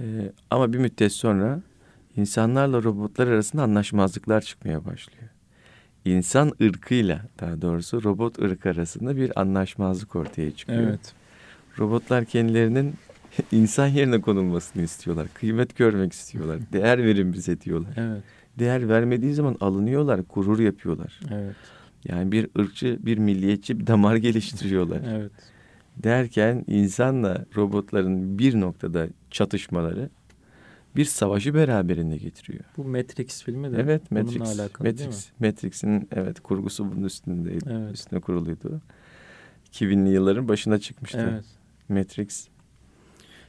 Ee, 0.00 0.04
ama 0.50 0.72
bir 0.72 0.78
müddet 0.78 1.12
sonra 1.12 1.60
insanlarla 2.16 2.82
robotlar 2.82 3.26
arasında 3.26 3.62
anlaşmazlıklar 3.62 4.40
çıkmaya 4.40 4.84
başlıyor. 4.84 5.28
İnsan 6.04 6.52
ırkıyla 6.62 7.20
daha 7.40 7.62
doğrusu 7.62 8.04
robot 8.04 8.38
ırkı 8.38 8.70
arasında 8.70 9.16
bir 9.16 9.40
anlaşmazlık 9.40 10.16
ortaya 10.16 10.56
çıkıyor. 10.56 10.88
Evet. 10.88 11.14
Robotlar 11.78 12.24
kendilerinin 12.24 12.94
insan 13.52 13.86
yerine 13.86 14.20
konulmasını 14.20 14.82
istiyorlar. 14.82 15.28
Kıymet 15.34 15.76
görmek 15.76 16.12
istiyorlar. 16.12 16.58
Değer 16.72 17.04
verin 17.04 17.32
bize 17.32 17.60
diyorlar. 17.60 17.92
Evet. 17.96 18.22
Değer 18.58 18.88
vermediği 18.88 19.34
zaman 19.34 19.56
alınıyorlar, 19.60 20.20
gurur 20.34 20.58
yapıyorlar. 20.58 21.20
Evet. 21.32 21.56
Yani 22.04 22.32
bir 22.32 22.48
ırkçı, 22.58 22.98
bir 23.00 23.18
milliyetçi 23.18 23.80
bir 23.80 23.86
damar 23.86 24.16
geliştiriyorlar. 24.26 25.00
Evet. 25.08 25.32
Derken 25.96 26.64
insanla 26.66 27.44
robotların 27.56 28.38
bir 28.38 28.60
noktada 28.60 29.08
çatışmaları 29.30 30.10
bir 30.96 31.04
savaşı 31.04 31.54
beraberinde 31.54 32.16
getiriyor. 32.16 32.64
Bu 32.76 32.84
Matrix 32.84 33.42
filmi 33.42 33.72
de 33.72 33.76
Evet, 33.80 34.02
bununla 34.10 34.22
Matrix. 34.24 34.60
alakalı 34.60 34.84
değil 34.84 35.00
mi? 35.00 35.04
Matrix. 35.06 35.30
Matrix'in 35.40 36.08
evet 36.12 36.40
kurgusu 36.40 36.92
bunun 36.92 37.04
üstündeydi. 37.04 37.64
Evet. 37.70 37.94
Üstüne 37.94 38.20
kuruluydu. 38.20 38.80
2000'li 39.72 40.10
yılların 40.10 40.48
başına 40.48 40.78
çıkmıştı. 40.78 41.30
Evet. 41.32 41.44
Matrix. 41.88 42.48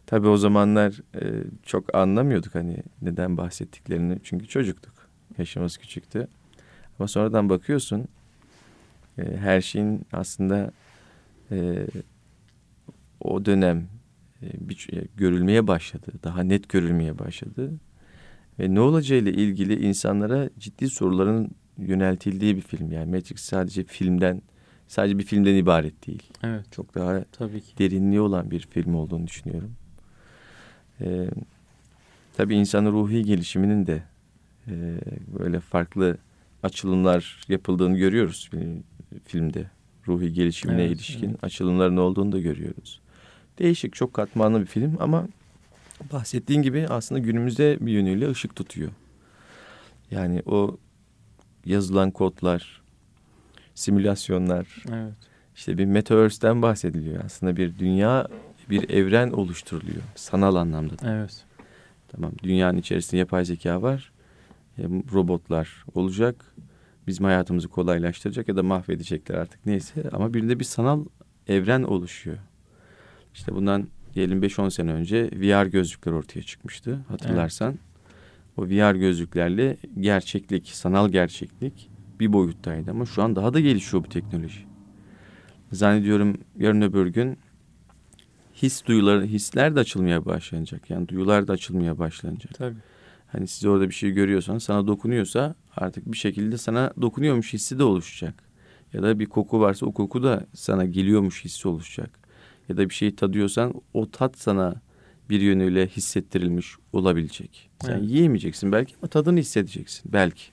Tabii 0.05 0.27
o 0.27 0.37
zamanlar 0.37 1.01
e, 1.15 1.43
çok 1.63 1.95
anlamıyorduk 1.95 2.55
hani 2.55 2.77
neden 3.01 3.37
bahsettiklerini. 3.37 4.19
Çünkü 4.23 4.47
çocuktuk. 4.47 4.93
Yaşımız 5.37 5.77
küçüktü. 5.77 6.27
Ama 6.99 7.07
sonradan 7.07 7.49
bakıyorsun 7.49 8.07
e, 9.17 9.37
her 9.37 9.61
şeyin 9.61 10.01
aslında 10.13 10.71
e, 11.51 11.87
o 13.21 13.45
dönem 13.45 13.87
e, 14.41 14.69
bir, 14.69 14.87
e, 14.93 15.07
görülmeye 15.17 15.67
başladı. 15.67 16.11
Daha 16.23 16.43
net 16.43 16.69
görülmeye 16.69 17.19
başladı. 17.19 17.71
Ve 18.59 18.73
ne 18.73 18.79
olacağıyla 18.79 19.31
ilgili 19.31 19.85
insanlara 19.87 20.49
ciddi 20.59 20.89
soruların 20.89 21.51
yöneltildiği 21.77 22.55
bir 22.55 22.61
film. 22.61 22.91
Yani 22.91 23.11
Matrix 23.15 23.39
sadece 23.41 23.83
filmden 23.83 24.41
sadece 24.87 25.17
bir 25.17 25.23
filmden 25.23 25.55
ibaret 25.55 26.07
değil. 26.07 26.23
Evet. 26.43 26.71
Çok 26.71 26.95
daha 26.95 27.23
Tabii 27.23 27.61
ki. 27.61 27.77
derinliği 27.77 28.21
olan 28.21 28.51
bir 28.51 28.59
film 28.59 28.95
olduğunu 28.95 29.27
düşünüyorum. 29.27 29.75
Ee, 31.01 31.29
tabii 32.37 32.55
insanın 32.55 32.91
ruhi 32.91 33.23
gelişiminin 33.23 33.87
de 33.87 34.03
e, 34.67 34.73
böyle 35.39 35.59
farklı 35.59 36.17
açılımlar 36.69 37.45
yapıldığını 37.47 37.97
görüyoruz 37.97 38.49
film- 38.51 38.83
filmde. 39.25 39.69
Ruhi 40.07 40.33
gelişimine 40.33 40.83
Evet, 40.83 40.95
ilişkin 40.95 41.29
evet. 41.29 41.43
açılımların 41.43 41.97
olduğunu 41.97 42.31
da 42.31 42.39
görüyoruz. 42.39 43.01
Değişik, 43.59 43.93
çok 43.93 44.13
katmanlı 44.13 44.61
bir 44.61 44.65
film 44.65 44.97
ama 44.99 45.27
bahsettiğin 46.13 46.61
gibi 46.61 46.87
aslında 46.89 47.19
günümüzde 47.19 47.77
bir 47.81 47.91
yönüyle 47.91 48.29
ışık 48.29 48.55
tutuyor. 48.55 48.91
Yani 50.11 50.41
o 50.45 50.77
yazılan 51.65 52.11
kodlar, 52.11 52.81
simülasyonlar, 53.75 54.83
Evet. 54.93 55.13
işte 55.55 55.77
bir 55.77 55.85
metaverse'den 55.85 56.61
bahsediliyor. 56.61 57.23
Aslında 57.25 57.57
bir 57.57 57.79
dünya, 57.79 58.27
bir 58.69 58.89
evren 58.89 59.31
oluşturuluyor. 59.31 60.01
Sanal 60.15 60.55
anlamda 60.55 60.99
da. 60.99 61.11
Evet. 61.15 61.43
Tamam. 62.07 62.31
Dünyanın 62.43 62.77
içerisinde 62.77 63.17
yapay 63.17 63.45
zeka 63.45 63.81
var. 63.81 64.11
Robotlar 65.13 65.85
olacak. 65.93 66.55
Bizim 67.07 67.25
hayatımızı 67.25 67.67
kolaylaştıracak 67.67 68.47
ya 68.47 68.55
da 68.55 68.63
mahvedecekler 68.63 69.35
artık 69.35 69.65
neyse. 69.65 70.09
Ama 70.11 70.33
bir 70.33 70.49
de 70.49 70.59
bir 70.59 70.65
sanal 70.65 71.05
evren 71.47 71.83
oluşuyor. 71.83 72.37
İşte 73.33 73.55
bundan 73.55 73.87
diyelim 74.13 74.43
5-10 74.43 74.71
sene 74.71 74.93
önce 74.93 75.29
VR 75.33 75.65
gözlükler 75.65 76.11
ortaya 76.11 76.41
çıkmıştı. 76.41 76.99
Hatırlarsan. 77.07 77.75
O 78.57 78.65
VR 78.65 78.95
gözlüklerle 78.95 79.77
gerçeklik, 79.99 80.67
sanal 80.67 81.09
gerçeklik 81.09 81.89
bir 82.19 82.33
boyuttaydı. 82.33 82.91
Ama 82.91 83.05
şu 83.05 83.23
an 83.23 83.35
daha 83.35 83.53
da 83.53 83.59
gelişiyor 83.59 84.03
bu 84.03 84.09
teknoloji. 84.09 84.59
Zannediyorum 85.71 86.37
yarın 86.59 86.81
öbür 86.81 87.07
gün 87.07 87.37
his 88.53 88.85
duyuları, 88.85 89.25
hisler 89.25 89.75
de 89.75 89.79
açılmaya 89.79 90.25
başlanacak. 90.25 90.89
Yani 90.89 91.07
duyular 91.07 91.47
da 91.47 91.53
açılmaya 91.53 91.99
başlanacak. 91.99 92.53
Tabii. 92.53 92.75
Hani 93.35 93.47
siz 93.47 93.65
orada 93.65 93.89
bir 93.89 93.93
şey 93.93 94.11
görüyorsan 94.11 94.57
sana 94.57 94.87
dokunuyorsa 94.87 95.55
artık 95.75 96.11
bir 96.11 96.17
şekilde 96.17 96.57
sana 96.57 96.93
dokunuyormuş 97.01 97.53
hissi 97.53 97.79
de 97.79 97.83
oluşacak. 97.83 98.43
Ya 98.93 99.03
da 99.03 99.19
bir 99.19 99.25
koku 99.25 99.59
varsa 99.59 99.85
o 99.85 99.91
koku 99.93 100.23
da 100.23 100.45
sana 100.53 100.85
geliyormuş 100.85 101.45
hissi 101.45 101.67
oluşacak. 101.67 102.19
Ya 102.69 102.77
da 102.77 102.89
bir 102.89 102.93
şeyi 102.93 103.15
tadıyorsan 103.15 103.73
o 103.93 104.11
tat 104.11 104.37
sana 104.37 104.81
bir 105.29 105.41
yönüyle 105.41 105.87
hissettirilmiş 105.87 106.75
olabilecek. 106.93 107.69
Sen 107.79 107.97
Evet. 107.97 108.09
yiyemeyeceksin 108.09 108.71
belki 108.71 108.95
ama 109.01 109.07
tadını 109.07 109.39
hissedeceksin 109.39 110.13
belki. 110.13 110.43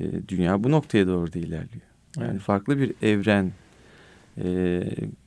Ee, 0.00 0.28
dünya 0.28 0.64
bu 0.64 0.70
noktaya 0.70 1.06
doğru 1.06 1.32
da 1.32 1.38
ilerliyor. 1.38 1.86
Yani 2.16 2.30
Evet. 2.30 2.40
farklı 2.40 2.78
bir 2.78 2.94
evren 3.02 3.52
e, 4.42 4.82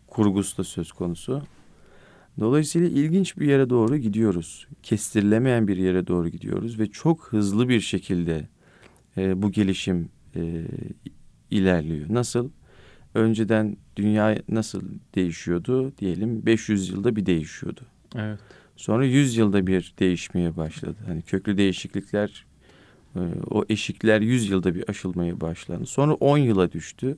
kurgusu 0.08 0.58
da 0.58 0.64
söz 0.64 0.92
konusu. 0.92 1.44
Dolayısıyla 2.40 2.88
ilginç 2.88 3.38
bir 3.38 3.48
yere 3.48 3.70
doğru 3.70 3.98
gidiyoruz. 3.98 4.68
Kestirilemeyen 4.84 5.68
bir 5.68 5.78
yere 5.78 6.08
doğru 6.08 6.30
gidiyoruz 6.30 6.80
ve 6.80 6.88
çok 6.88 7.28
hızlı 7.28 7.70
bir 7.70 7.80
şekilde 7.80 8.48
e, 9.18 9.42
bu 9.42 9.52
gelişim 9.52 10.10
e, 10.36 10.64
ilerliyor. 11.52 12.06
Nasıl? 12.10 12.50
Önceden 13.14 13.78
dünya 13.96 14.38
nasıl 14.50 14.82
değişiyordu? 15.16 15.94
Diyelim 15.98 16.46
500 16.46 16.90
yılda 16.90 17.16
bir 17.16 17.26
değişiyordu. 17.26 17.82
Evet. 18.16 18.40
Sonra 18.76 19.06
100 19.06 19.38
yılda 19.38 19.68
bir 19.68 19.94
değişmeye 20.00 20.58
başladı. 20.58 20.98
Hani 21.06 21.22
köklü 21.22 21.58
değişiklikler, 21.58 22.46
e, 23.16 23.20
o 23.50 23.66
eşikler 23.70 24.22
100 24.22 24.50
yılda 24.50 24.76
bir 24.76 24.90
aşılmaya 24.90 25.42
başlandı. 25.42 25.86
Sonra 25.86 26.14
10 26.14 26.38
yıla 26.38 26.72
düştü. 26.72 27.18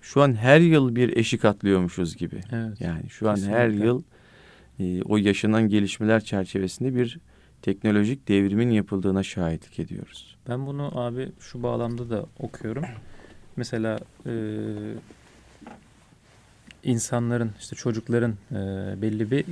Şu 0.00 0.22
an 0.22 0.34
her 0.34 0.60
yıl 0.60 0.96
bir 0.96 1.16
eşik 1.16 1.44
atlıyormuşuz 1.44 2.16
gibi. 2.16 2.40
Evet. 2.52 2.80
Yani 2.80 3.10
şu 3.10 3.30
an 3.30 3.36
her 3.36 3.66
Kesinlikle. 3.66 3.86
yıl 3.86 4.02
e, 4.80 5.02
o 5.02 5.16
yaşanan 5.16 5.68
gelişmeler 5.68 6.24
çerçevesinde 6.24 6.94
bir 6.94 7.18
teknolojik 7.62 8.28
devrimin 8.28 8.70
yapıldığına 8.70 9.22
şahitlik 9.22 9.78
ediyoruz. 9.78 10.36
Ben 10.48 10.66
bunu 10.66 11.00
abi 11.00 11.32
şu 11.40 11.62
bağlamda 11.62 12.10
da 12.10 12.26
okuyorum. 12.38 12.84
Mesela 13.56 13.98
e, 14.26 14.32
insanların 16.84 17.50
işte 17.60 17.76
çocukların 17.76 18.34
e, 18.50 18.54
belli 19.02 19.30
bir 19.30 19.44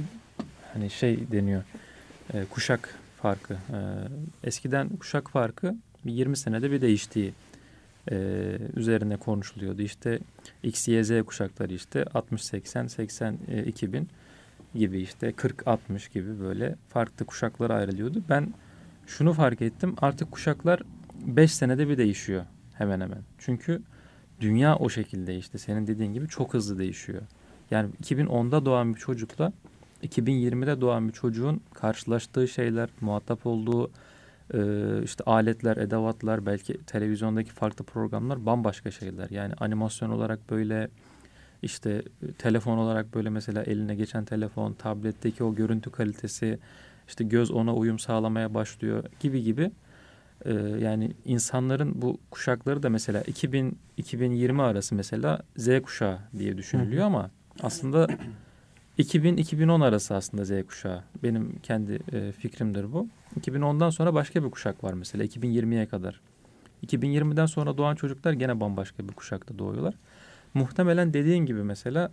hani 0.72 0.90
şey 0.90 1.30
deniyor 1.32 1.62
e, 2.34 2.44
kuşak 2.44 2.94
farkı. 3.22 3.54
E, 3.54 3.78
eskiden 4.44 4.88
kuşak 4.88 5.30
farkı 5.30 5.74
bir 6.06 6.12
20 6.12 6.36
senede 6.36 6.70
bir 6.70 6.80
değiştiği 6.80 7.32
e, 8.10 8.16
üzerine 8.76 9.16
konuşuluyordu. 9.16 9.82
İşte 9.82 10.18
X, 10.62 10.88
Y, 10.88 11.04
Z 11.04 11.22
kuşakları 11.26 11.74
işte 11.74 12.04
60, 12.14 12.44
80, 12.44 12.86
80, 12.86 13.38
e, 13.48 13.64
2000 13.64 14.08
gibi 14.74 15.00
işte 15.00 15.32
40, 15.32 15.66
60 15.66 16.08
gibi 16.08 16.40
böyle 16.40 16.76
farklı 16.88 17.26
kuşaklara 17.26 17.74
ayrılıyordu. 17.74 18.22
Ben 18.28 18.54
şunu 19.06 19.32
fark 19.32 19.62
ettim 19.62 19.94
artık 19.98 20.32
kuşaklar 20.32 20.82
5 21.26 21.52
senede 21.52 21.88
bir 21.88 21.98
değişiyor 21.98 22.44
hemen 22.74 23.00
hemen. 23.00 23.22
Çünkü 23.38 23.82
dünya 24.40 24.76
o 24.76 24.88
şekilde 24.88 25.36
işte 25.36 25.58
senin 25.58 25.86
dediğin 25.86 26.14
gibi 26.14 26.28
çok 26.28 26.54
hızlı 26.54 26.78
değişiyor. 26.78 27.22
Yani 27.70 27.90
2010'da 28.02 28.64
doğan 28.64 28.94
bir 28.94 29.00
çocukla 29.00 29.52
2020'de 30.02 30.80
doğan 30.80 31.08
bir 31.08 31.12
çocuğun 31.12 31.60
karşılaştığı 31.74 32.48
şeyler, 32.48 32.88
muhatap 33.00 33.46
olduğu 33.46 33.90
e, 34.54 34.60
işte 35.04 35.24
aletler, 35.24 35.76
edevatlar, 35.76 36.46
belki 36.46 36.84
televizyondaki 36.84 37.50
farklı 37.50 37.84
programlar 37.84 38.46
bambaşka 38.46 38.90
şeyler. 38.90 39.30
Yani 39.30 39.54
animasyon 39.60 40.10
olarak 40.10 40.50
böyle 40.50 40.88
işte 41.62 42.02
e, 42.22 42.32
telefon 42.32 42.78
olarak 42.78 43.14
böyle 43.14 43.30
mesela 43.30 43.62
eline 43.62 43.94
geçen 43.94 44.24
telefon, 44.24 44.72
tabletteki 44.72 45.44
o 45.44 45.54
görüntü 45.54 45.90
kalitesi, 45.90 46.58
işte 47.08 47.24
göz 47.24 47.50
ona 47.50 47.74
uyum 47.74 47.98
sağlamaya 47.98 48.54
başlıyor 48.54 49.04
gibi 49.20 49.42
gibi. 49.42 49.70
Ee, 50.44 50.52
yani 50.80 51.12
insanların 51.24 52.02
bu 52.02 52.18
kuşakları 52.30 52.82
da 52.82 52.90
mesela 52.90 53.20
2000 53.22 53.78
2020 53.96 54.62
arası 54.62 54.94
mesela 54.94 55.40
Z 55.56 55.82
kuşağı 55.82 56.18
diye 56.38 56.58
düşünülüyor 56.58 57.04
ama 57.04 57.30
aslında 57.62 58.08
2000-2010 58.98 59.84
arası 59.84 60.14
aslında 60.14 60.44
Z 60.44 60.50
kuşağı. 60.66 61.02
Benim 61.22 61.58
kendi 61.62 61.98
e, 62.12 62.32
fikrimdir 62.32 62.92
bu. 62.92 63.08
2010'dan 63.40 63.90
sonra 63.90 64.14
başka 64.14 64.44
bir 64.44 64.50
kuşak 64.50 64.84
var 64.84 64.92
mesela 64.92 65.24
2020'ye 65.24 65.86
kadar. 65.86 66.20
2020'den 66.86 67.46
sonra 67.46 67.78
doğan 67.78 67.94
çocuklar 67.94 68.32
gene 68.32 68.60
bambaşka 68.60 69.08
bir 69.08 69.12
kuşakta 69.12 69.58
doğuyorlar. 69.58 69.94
Muhtemelen 70.58 71.14
dediğin 71.14 71.46
gibi 71.46 71.62
mesela 71.62 72.12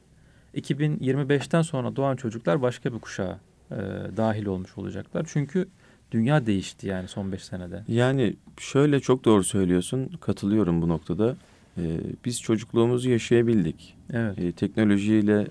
2025'ten 0.56 1.62
sonra 1.62 1.96
doğan 1.96 2.16
çocuklar 2.16 2.62
başka 2.62 2.94
bir 2.94 3.00
kuşağa 3.00 3.40
e, 3.72 3.76
dahil 4.18 4.46
olmuş 4.46 4.78
olacaklar. 4.78 5.26
Çünkü 5.28 5.68
dünya 6.12 6.46
değişti 6.46 6.88
yani 6.88 7.08
son 7.08 7.32
5 7.32 7.44
senede. 7.44 7.84
Yani 7.88 8.36
şöyle 8.58 9.00
çok 9.00 9.26
doğru 9.26 9.44
söylüyorsun. 9.44 10.12
Katılıyorum 10.22 10.82
bu 10.82 10.90
noktada. 10.90 11.36
Ee, 11.78 12.00
biz 12.26 12.42
çocukluğumuzu 12.42 13.10
yaşayabildik. 13.10 13.98
Evet. 14.14 14.40
Ee, 14.40 14.52
teknolojiyle 14.52 15.48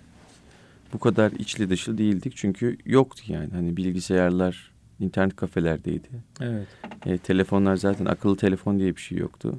bu 0.93 0.99
kadar 0.99 1.33
içli 1.33 1.71
dışlı 1.71 1.99
değildik. 1.99 2.33
Çünkü 2.37 2.79
yoktu 2.85 3.23
yani. 3.29 3.51
Hani 3.53 3.77
bilgisayarlar 3.77 4.73
internet 5.01 5.37
kafelerdeydi. 5.37 6.09
Evet. 6.41 6.67
E, 7.07 7.19
telefonlar 7.19 7.77
zaten 7.77 8.05
akıllı 8.05 8.37
telefon 8.37 8.79
diye 8.79 8.97
bir 8.97 9.01
şey 9.01 9.19
yoktu. 9.19 9.59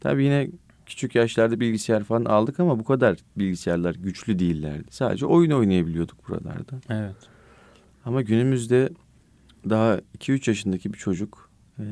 Tabii 0.00 0.24
yine 0.24 0.48
küçük 0.86 1.14
yaşlarda 1.14 1.60
bilgisayar 1.60 2.04
falan 2.04 2.24
aldık 2.24 2.60
ama 2.60 2.78
bu 2.78 2.84
kadar 2.84 3.18
bilgisayarlar 3.36 3.94
güçlü 3.94 4.38
değillerdi. 4.38 4.86
Sadece 4.90 5.26
oyun 5.26 5.50
oynayabiliyorduk 5.50 6.28
buralarda. 6.28 6.80
Evet. 6.88 7.16
Ama 8.04 8.22
günümüzde 8.22 8.90
daha 9.70 10.00
2-3 10.18 10.50
yaşındaki 10.50 10.92
bir 10.92 10.98
çocuk 10.98 11.50
e, 11.78 11.84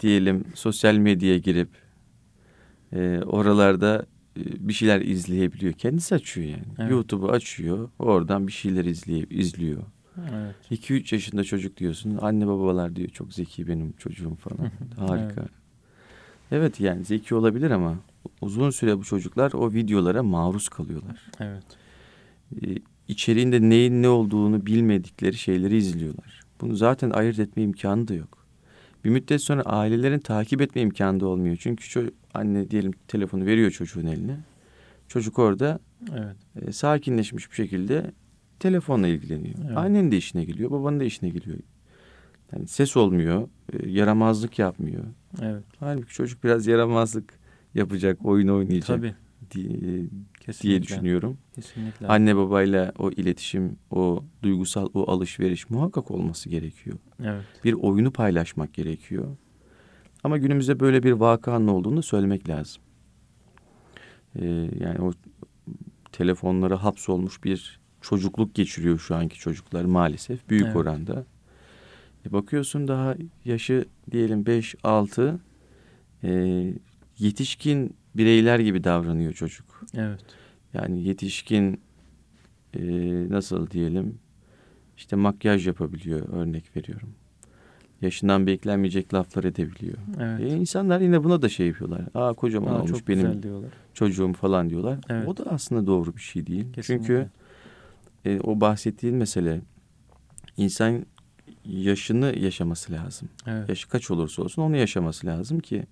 diyelim 0.00 0.44
sosyal 0.54 0.94
medyaya 0.94 1.38
girip 1.38 1.68
e, 2.92 3.20
oralarda 3.26 4.06
e, 4.36 4.68
bir 4.68 4.72
şeyler 4.72 5.00
izleyebiliyor. 5.00 5.72
Kendisi 5.72 6.14
açıyor 6.14 6.46
yani. 6.46 6.74
Evet. 6.78 6.90
YouTube'u 6.90 7.28
açıyor. 7.28 7.88
Oradan 7.98 8.46
bir 8.46 8.52
şeyler 8.52 8.84
izleye, 8.84 9.26
izliyor. 9.30 9.82
Evet. 10.30 10.54
2-3 10.70 11.14
yaşında 11.14 11.44
çocuk 11.44 11.76
diyorsun. 11.76 12.18
Anne 12.20 12.46
babalar 12.46 12.96
diyor 12.96 13.08
çok 13.08 13.34
zeki 13.34 13.68
benim 13.68 13.92
çocuğum 13.92 14.34
falan. 14.34 14.70
Harika. 15.08 15.40
Evet. 15.40 15.65
Evet 16.52 16.80
yani 16.80 17.04
zeki 17.04 17.34
olabilir 17.34 17.70
ama 17.70 17.96
uzun 18.40 18.70
süre 18.70 18.98
bu 18.98 19.04
çocuklar 19.04 19.52
o 19.52 19.72
videolara 19.72 20.22
maruz 20.22 20.68
kalıyorlar. 20.68 21.22
Evet. 21.40 21.64
Ee, 22.62 22.74
içeriğinde 23.08 23.60
neyin 23.60 24.02
ne 24.02 24.08
olduğunu 24.08 24.66
bilmedikleri 24.66 25.34
şeyleri 25.34 25.76
izliyorlar. 25.76 26.40
Bunu 26.60 26.76
zaten 26.76 27.10
ayırt 27.10 27.38
etme 27.38 27.62
imkanı 27.62 28.08
da 28.08 28.14
yok. 28.14 28.46
Bir 29.04 29.10
müddet 29.10 29.42
sonra 29.42 29.62
ailelerin 29.62 30.18
takip 30.18 30.60
etme 30.60 30.82
imkanı 30.82 31.20
da 31.20 31.26
olmuyor. 31.26 31.56
Çünkü 31.60 32.10
anne 32.34 32.70
diyelim 32.70 32.92
telefonu 33.08 33.46
veriyor 33.46 33.70
çocuğun 33.70 34.06
eline. 34.06 34.36
Çocuk 35.08 35.38
orada 35.38 35.78
Evet. 36.12 36.36
e, 36.68 36.72
sakinleşmiş 36.72 37.50
bir 37.50 37.56
şekilde 37.56 38.12
telefonla 38.60 39.08
ilgileniyor. 39.08 39.54
Evet. 39.66 39.76
Annenin 39.76 40.10
de 40.12 40.16
işine 40.16 40.44
geliyor, 40.44 40.70
babanın 40.70 41.00
da 41.00 41.04
işine 41.04 41.28
geliyor. 41.30 41.58
Yani 42.52 42.68
ses 42.68 42.96
olmuyor, 42.96 43.48
e, 43.72 43.88
yaramazlık 43.88 44.58
yapmıyor. 44.58 45.04
Evet. 45.42 45.64
Halbuki 45.80 46.12
çocuk 46.14 46.44
biraz 46.44 46.66
yaramazlık 46.66 47.34
yapacak, 47.74 48.24
oyun 48.24 48.48
oynayacak 48.48 48.86
Tabii. 48.86 49.14
diye, 49.50 49.68
Kesinlikle. 50.40 50.68
diye 50.68 50.82
düşünüyorum. 50.82 51.38
Kesinlikle. 51.54 52.06
Anne 52.06 52.36
babayla 52.36 52.92
o 52.98 53.10
iletişim, 53.10 53.76
o 53.90 54.24
duygusal 54.42 54.88
o 54.94 55.10
alışveriş 55.10 55.70
muhakkak 55.70 56.10
olması 56.10 56.48
gerekiyor. 56.48 56.96
Evet. 57.24 57.44
Bir 57.64 57.72
oyunu 57.72 58.10
paylaşmak 58.12 58.74
gerekiyor. 58.74 59.36
Ama 60.24 60.38
günümüzde 60.38 60.80
böyle 60.80 61.02
bir 61.02 61.12
vakanın 61.12 61.68
olduğunu 61.68 62.02
söylemek 62.02 62.48
lazım. 62.48 62.82
Ee, 64.38 64.46
yani 64.80 65.00
o 65.00 65.12
telefonlara 66.12 66.84
hapsolmuş 66.84 67.44
bir 67.44 67.80
çocukluk 68.00 68.54
geçiriyor 68.54 68.98
şu 68.98 69.14
anki 69.16 69.38
çocuklar 69.38 69.84
maalesef 69.84 70.48
büyük 70.50 70.66
Evet. 70.66 70.76
oranda. 70.76 71.24
E 72.26 72.32
bakıyorsun 72.32 72.88
daha 72.88 73.14
yaşı 73.44 73.84
diyelim 74.10 74.42
5-6 74.42 75.38
e, 76.24 76.30
yetişkin 77.18 77.94
bireyler 78.14 78.58
gibi 78.58 78.84
davranıyor 78.84 79.32
çocuk. 79.32 79.84
Evet. 79.94 80.20
Yani 80.74 81.02
yetişkin 81.02 81.80
e, 82.74 82.80
nasıl 83.30 83.70
diyelim 83.70 84.18
işte 84.96 85.16
makyaj 85.16 85.66
yapabiliyor 85.66 86.28
örnek 86.28 86.76
veriyorum. 86.76 87.08
Yaşından 88.02 88.46
beklenmeyecek 88.46 89.14
laflar 89.14 89.44
edebiliyor. 89.44 89.98
Evet. 90.20 90.40
E, 90.40 90.56
insanlar 90.56 91.00
yine 91.00 91.24
buna 91.24 91.42
da 91.42 91.48
şey 91.48 91.66
yapıyorlar. 91.66 92.00
Aa 92.14 92.32
kocaman 92.32 92.72
Aa, 92.72 92.76
olmuş 92.76 92.90
çok 92.90 93.08
benim 93.08 93.26
güzel 93.26 93.42
diyorlar. 93.42 93.70
çocuğum 93.94 94.32
falan 94.32 94.70
diyorlar. 94.70 94.98
Evet. 95.08 95.28
O 95.28 95.36
da 95.36 95.44
aslında 95.50 95.86
doğru 95.86 96.16
bir 96.16 96.20
şey 96.20 96.46
değil. 96.46 96.72
Kesinlikle. 96.72 97.06
Çünkü 97.06 97.30
e, 98.24 98.40
o 98.40 98.60
bahsettiğin 98.60 99.16
mesele 99.16 99.60
insan 100.56 101.06
yaşını 101.68 102.38
yaşaması 102.38 102.92
lazım. 102.92 103.28
Evet. 103.46 103.68
Yaşı 103.68 103.88
kaç 103.88 104.10
olursa 104.10 104.42
olsun 104.42 104.62
onu 104.62 104.76
yaşaması 104.76 105.26
lazım 105.26 105.60
ki 105.60 105.86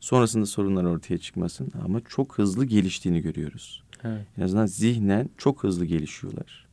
sonrasında 0.00 0.46
sorunlar 0.46 0.84
ortaya 0.84 1.18
çıkmasın. 1.18 1.72
Ama 1.84 2.00
çok 2.08 2.38
hızlı 2.38 2.64
geliştiğini 2.64 3.20
görüyoruz. 3.20 3.82
Evet. 4.04 4.26
En 4.38 4.42
azından 4.42 4.66
zihnen 4.66 5.30
çok 5.38 5.64
hızlı 5.64 5.84
gelişiyorlar. 5.84 6.66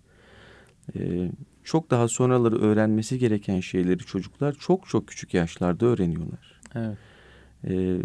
Ee, 0.95 1.31
çok 1.63 1.91
daha 1.91 2.07
sonraları 2.07 2.61
öğrenmesi 2.61 3.19
gereken 3.19 3.59
şeyleri 3.59 3.99
çocuklar 3.99 4.53
çok 4.53 4.87
çok 4.87 5.07
küçük 5.07 5.33
yaşlarda 5.33 5.85
öğreniyorlar. 5.85 6.61
Evet. 6.75 6.97
Ee, 7.63 7.97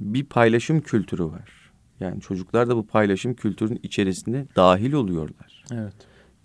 bir 0.00 0.24
paylaşım 0.24 0.80
kültürü 0.80 1.24
var. 1.24 1.72
Yani 2.00 2.20
çocuklar 2.20 2.68
da 2.68 2.76
bu 2.76 2.86
paylaşım 2.86 3.34
kültürünün 3.34 3.80
içerisinde 3.82 4.46
dahil 4.56 4.92
oluyorlar. 4.92 5.64
Evet. 5.72 5.94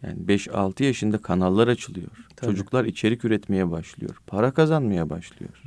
Yani 0.08 0.20
5-6 0.28 0.84
yaşında 0.84 1.18
kanallar 1.18 1.68
açılıyor. 1.68 2.08
Tabii. 2.36 2.52
Çocuklar 2.52 2.86
içerik 2.86 3.26
üretmeye 3.26 3.72
başlıyor. 3.72 4.22
Para 4.28 4.52
kazanmaya 4.52 5.10
başlıyor. 5.10 5.64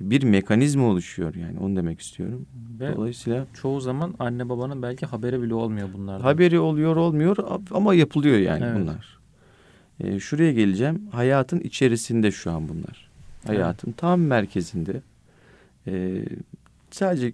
Bir 0.00 0.22
mekanizma 0.22 0.84
oluşuyor 0.86 1.34
yani 1.34 1.58
onu 1.58 1.76
demek 1.76 2.00
istiyorum. 2.00 2.46
Ve 2.80 2.96
Dolayısıyla 2.96 3.46
çoğu 3.54 3.80
zaman 3.80 4.14
anne 4.18 4.48
babanın 4.48 4.82
belki 4.82 5.06
haberi 5.06 5.42
bile 5.42 5.54
olmuyor 5.54 5.88
bunlardan. 5.92 6.24
haberi 6.24 6.58
oluyor 6.58 6.96
olmuyor 6.96 7.36
ama 7.70 7.94
yapılıyor 7.94 8.38
yani 8.38 8.64
Evet. 8.64 8.80
bunlar. 8.80 9.18
Ee, 10.00 10.20
şuraya 10.20 10.52
geleceğim. 10.52 11.02
Hayatın 11.12 11.60
içerisinde 11.60 12.30
şu 12.30 12.50
an 12.50 12.68
bunlar. 12.68 13.08
Hayatın 13.46 13.92
tam 13.92 14.20
merkezinde. 14.20 15.00
Ee, 15.86 16.24
sadece 16.90 17.32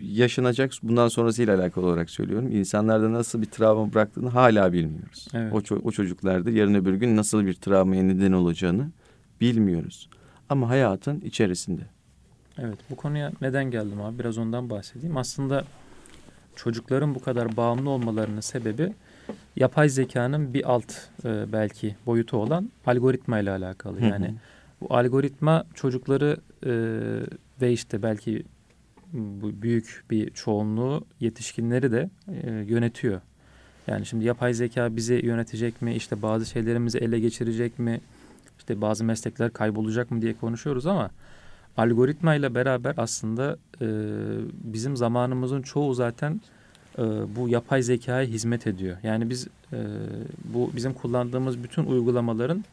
yaşanacak 0.00 0.72
bundan 0.82 1.08
sonrasıyla 1.08 1.56
alakalı 1.58 1.86
olarak 1.86 2.10
söylüyorum. 2.10 2.52
İnsanlarda 2.52 3.12
nasıl 3.12 3.42
bir 3.42 3.46
travma 3.46 3.94
bıraktığını 3.94 4.28
hala 4.28 4.72
bilmiyoruz. 4.72 5.28
Evet. 5.34 5.52
O, 5.52 5.58
ço- 5.58 5.80
o 5.84 5.90
çocuklarda 5.90 6.50
yarın 6.50 6.74
öbür 6.74 6.94
gün 6.94 7.16
nasıl 7.16 7.46
bir 7.46 7.54
travmaya 7.54 8.02
neden 8.02 8.32
olacağını 8.32 8.90
bilmiyoruz. 9.40 10.08
Ama 10.48 10.68
hayatın 10.68 11.20
içerisinde. 11.20 11.82
Evet 12.58 12.78
bu 12.90 12.96
konuya 12.96 13.32
neden 13.40 13.70
geldim 13.70 14.00
abi 14.00 14.18
biraz 14.18 14.38
ondan 14.38 14.70
bahsedeyim. 14.70 15.16
Aslında 15.16 15.64
çocukların 16.56 17.14
bu 17.14 17.20
kadar 17.20 17.56
bağımlı 17.56 17.90
olmalarının 17.90 18.40
sebebi 18.40 18.92
yapay 19.56 19.88
zekanın 19.88 20.54
bir 20.54 20.70
alt 20.72 20.92
e, 21.24 21.52
belki 21.52 21.96
boyutu 22.06 22.36
olan 22.36 22.70
algoritma 22.86 23.38
ile 23.38 23.50
alakalı. 23.50 24.00
Hı 24.00 24.04
hı. 24.04 24.08
Yani 24.08 24.34
bu 24.80 24.94
algoritma 24.94 25.64
çocukları 25.74 26.36
e, 26.66 26.72
ve 27.62 27.72
işte 27.72 28.02
belki 28.02 28.42
bu 29.12 29.62
büyük 29.62 30.04
bir 30.10 30.30
çoğunluğu 30.30 31.04
yetişkinleri 31.20 31.92
de 31.92 32.10
e, 32.42 32.50
yönetiyor. 32.50 33.20
Yani 33.86 34.06
şimdi 34.06 34.24
yapay 34.24 34.54
zeka 34.54 34.96
bizi 34.96 35.14
yönetecek 35.14 35.82
mi? 35.82 35.94
İşte 35.94 36.22
bazı 36.22 36.46
şeylerimizi 36.46 36.98
ele 36.98 37.20
geçirecek 37.20 37.78
mi? 37.78 38.00
İşte 38.58 38.80
bazı 38.80 39.04
meslekler 39.04 39.52
kaybolacak 39.52 40.10
mı 40.10 40.22
diye 40.22 40.34
konuşuyoruz 40.34 40.86
ama 40.86 41.10
algoritma 41.76 42.34
ile 42.34 42.54
beraber 42.54 42.94
aslında 42.96 43.56
e, 43.80 43.86
bizim 44.50 44.96
zamanımızın 44.96 45.62
çoğu 45.62 45.94
zaten 45.94 46.40
e, 46.98 47.02
bu 47.36 47.48
yapay 47.48 47.82
zekaya 47.82 48.26
hizmet 48.26 48.66
ediyor. 48.66 48.96
Yani 49.02 49.30
biz 49.30 49.48
e, 49.72 49.78
bu 50.44 50.70
bizim 50.76 50.92
kullandığımız 50.92 51.62
bütün 51.62 51.84
uygulamaların 51.84 52.64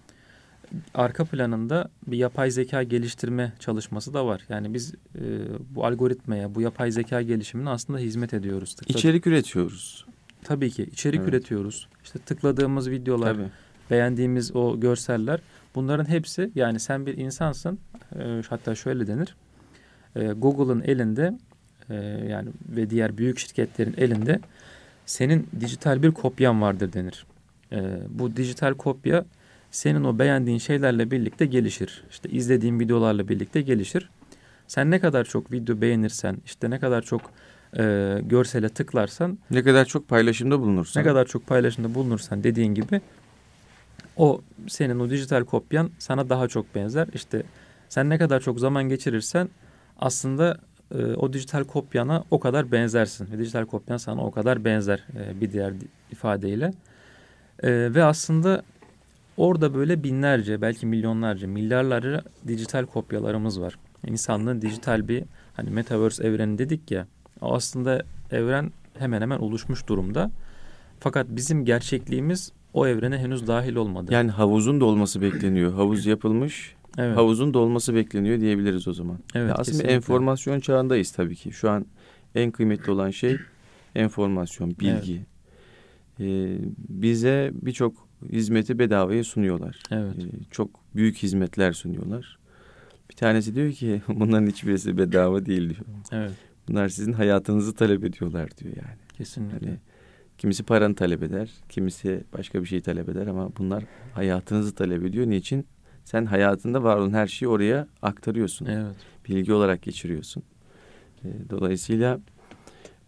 arka 0.93 1.25
planında 1.25 1.89
bir 2.07 2.17
yapay 2.17 2.51
zeka 2.51 2.83
geliştirme 2.83 3.53
çalışması 3.59 4.13
da 4.13 4.25
var. 4.25 4.41
Yani 4.49 4.73
biz 4.73 4.93
e, 5.15 5.21
bu 5.69 5.85
algoritmaya, 5.85 6.55
bu 6.55 6.61
yapay 6.61 6.91
zeka 6.91 7.21
gelişimine 7.21 7.69
aslında 7.69 7.99
hizmet 7.99 8.33
ediyoruz. 8.33 8.73
Tıkla- 8.75 8.97
İçerik 8.97 9.27
üretiyoruz. 9.27 10.05
Tabii 10.43 10.71
ki 10.71 10.83
içerik 10.83 11.19
Evet. 11.19 11.29
üretiyoruz. 11.29 11.87
İşte 12.03 12.19
tıkladığımız 12.19 12.89
videolar, 12.89 13.33
Tabii. 13.33 13.47
beğendiğimiz 13.91 14.55
o 14.55 14.79
görseller 14.79 15.39
bunların 15.75 16.09
hepsi 16.09 16.51
yani 16.55 16.79
sen 16.79 17.05
bir 17.05 17.17
insansın 17.17 17.79
e, 18.19 18.41
hatta 18.49 18.75
şöyle 18.75 19.07
denir 19.07 19.35
e, 20.15 20.27
Google'ın 20.27 20.81
elinde 20.81 21.37
e, 21.89 21.95
yani 22.29 22.49
ve 22.69 22.89
diğer 22.89 23.17
büyük 23.17 23.39
şirketlerin 23.39 23.93
elinde 23.97 24.39
senin 25.05 25.47
dijital 25.59 26.03
bir 26.03 26.11
kopyan 26.11 26.61
vardır 26.61 26.93
denir. 26.93 27.25
E, 27.71 27.99
bu 28.09 28.35
dijital 28.35 28.73
kopya 28.73 29.25
senin 29.71 30.03
o 30.03 30.19
beğendiğin 30.19 30.57
şeylerle 30.57 31.11
birlikte 31.11 31.45
gelişir. 31.45 32.03
İşte 32.09 32.29
izlediğin 32.29 32.79
videolarla 32.79 33.27
birlikte 33.27 33.61
gelişir. 33.61 34.09
Sen 34.67 34.91
ne 34.91 34.99
kadar 34.99 35.23
çok 35.23 35.51
video 35.51 35.81
beğenirsen, 35.81 36.37
işte 36.45 36.69
ne 36.69 36.79
kadar 36.79 37.01
çok 37.01 37.21
e, 37.77 38.17
görsele 38.23 38.69
tıklarsan, 38.69 39.37
ne 39.51 39.63
kadar 39.63 39.85
çok 39.85 40.07
paylaşımda 40.07 40.59
bulunursan, 40.59 41.03
ne 41.03 41.07
kadar 41.07 41.25
çok 41.25 41.47
paylaşımda 41.47 41.95
bulunursan 41.95 42.43
dediğin 42.43 42.73
gibi 42.73 43.01
o 44.17 44.41
senin 44.67 44.99
o 44.99 45.09
dijital 45.09 45.45
kopyan 45.45 45.89
sana 45.99 46.29
daha 46.29 46.47
çok 46.47 46.75
benzer. 46.75 47.07
İşte 47.13 47.43
sen 47.89 48.09
ne 48.09 48.17
kadar 48.17 48.39
çok 48.39 48.59
zaman 48.59 48.89
geçirirsen 48.89 49.49
aslında 49.99 50.57
e, 50.91 51.03
o 51.03 51.33
dijital 51.33 51.63
kopyana 51.63 52.23
o 52.31 52.39
kadar 52.39 52.71
benzersin. 52.71 53.31
Ve 53.31 53.37
dijital 53.37 53.65
kopyan 53.65 53.97
sana 53.97 54.25
o 54.25 54.31
kadar 54.31 54.65
benzer 54.65 55.05
e, 55.15 55.41
bir 55.41 55.51
diğer 55.51 55.73
ifadeyle. 56.11 56.73
E, 57.63 57.69
ve 57.95 58.03
aslında 58.03 58.63
orada 59.39 59.73
böyle 59.73 60.03
binlerce 60.03 60.61
belki 60.61 60.85
milyonlarca 60.85 61.47
milyarlarca 61.47 62.21
dijital 62.47 62.85
kopyalarımız 62.85 63.61
var. 63.61 63.79
İnsanlığın 64.07 64.61
dijital 64.61 65.07
bir 65.07 65.23
hani 65.53 65.69
metaverse 65.69 66.27
evreni 66.27 66.57
dedik 66.57 66.91
ya 66.91 67.07
aslında 67.41 68.03
evren 68.31 68.71
hemen 68.97 69.21
hemen 69.21 69.39
oluşmuş 69.39 69.87
durumda. 69.87 70.31
Fakat 70.99 71.27
bizim 71.29 71.65
gerçekliğimiz 71.65 72.51
o 72.73 72.87
evrene 72.87 73.17
henüz 73.17 73.47
dahil 73.47 73.75
olmadı. 73.75 74.13
Yani 74.13 74.31
havuzun 74.31 74.81
dolması 74.81 75.21
bekleniyor. 75.21 75.73
Havuz 75.73 76.05
yapılmış. 76.05 76.75
Evet. 76.97 77.17
Havuzun 77.17 77.53
dolması 77.53 77.95
bekleniyor 77.95 78.39
diyebiliriz 78.39 78.87
o 78.87 78.93
zaman. 78.93 79.19
Evet, 79.35 79.49
ya 79.49 79.53
aslında 79.53 79.65
kesinlikle. 79.65 79.93
enformasyon 79.93 80.59
çağındayız 80.59 81.11
tabii 81.11 81.35
ki. 81.35 81.51
Şu 81.51 81.69
an 81.69 81.85
en 82.35 82.51
kıymetli 82.51 82.91
olan 82.91 83.09
şey 83.09 83.37
enformasyon, 83.95 84.69
bilgi. 84.69 85.25
Evet. 86.19 86.19
Ee, 86.19 86.57
bize 86.89 87.51
birçok 87.53 88.08
hizmeti 88.31 88.79
bedavaya 88.79 89.23
sunuyorlar. 89.23 89.79
Evet. 89.91 90.15
Ee, 90.19 90.43
çok 90.51 90.69
büyük 90.95 91.17
hizmetler 91.17 91.73
sunuyorlar. 91.73 92.39
Bir 93.09 93.15
tanesi 93.15 93.55
diyor 93.55 93.71
ki 93.71 94.01
bunların 94.07 94.47
hiçbirisi 94.47 94.97
bedava 94.97 95.45
değil 95.45 95.69
diyor. 95.69 95.85
Evet. 96.11 96.31
Bunlar 96.67 96.89
sizin 96.89 97.13
hayatınızı 97.13 97.75
talep 97.75 98.03
ediyorlar 98.03 98.49
diyor 98.57 98.75
yani. 98.75 98.97
Kesinlikle. 99.17 99.67
Yani 99.67 99.79
kimisi 100.37 100.63
paranı 100.63 100.95
talep 100.95 101.23
eder, 101.23 101.49
kimisi 101.69 102.23
başka 102.33 102.61
bir 102.61 102.67
şey 102.67 102.81
talep 102.81 103.09
eder 103.09 103.27
ama 103.27 103.55
bunlar 103.57 103.83
hayatınızı 104.13 104.75
talep 104.75 105.05
ediyor. 105.05 105.27
Niçin? 105.27 105.67
Sen 106.05 106.25
hayatında 106.25 106.83
var 106.83 106.97
olan 106.97 107.13
her 107.13 107.27
şeyi 107.27 107.49
oraya 107.49 107.87
aktarıyorsun. 108.01 108.65
Evet. 108.65 108.95
Bilgi 109.29 109.53
olarak 109.53 109.81
geçiriyorsun. 109.81 110.43
E, 111.23 111.27
dolayısıyla 111.49 112.19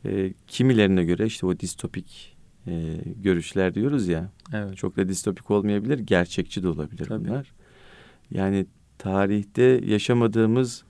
e, 0.05 0.33
kimilerine 0.47 1.03
göre 1.03 1.25
işte 1.25 1.45
o 1.45 1.59
distopik 1.59 2.30
e, 2.67 2.97
görüşler 3.23 3.75
diyoruz 3.75 4.07
ya. 4.07 4.29
Evet. 4.53 4.77
Çok 4.77 4.97
da 4.97 5.09
distopik 5.09 5.51
olmayabilir, 5.51 5.99
gerçekçi 5.99 6.63
de 6.63 6.67
olabilir 6.67 7.05
Tabii. 7.05 7.27
bunlar. 7.27 7.51
Yani 8.31 8.65
tarihte 8.97 9.81
yaşamadığımız 9.85 10.83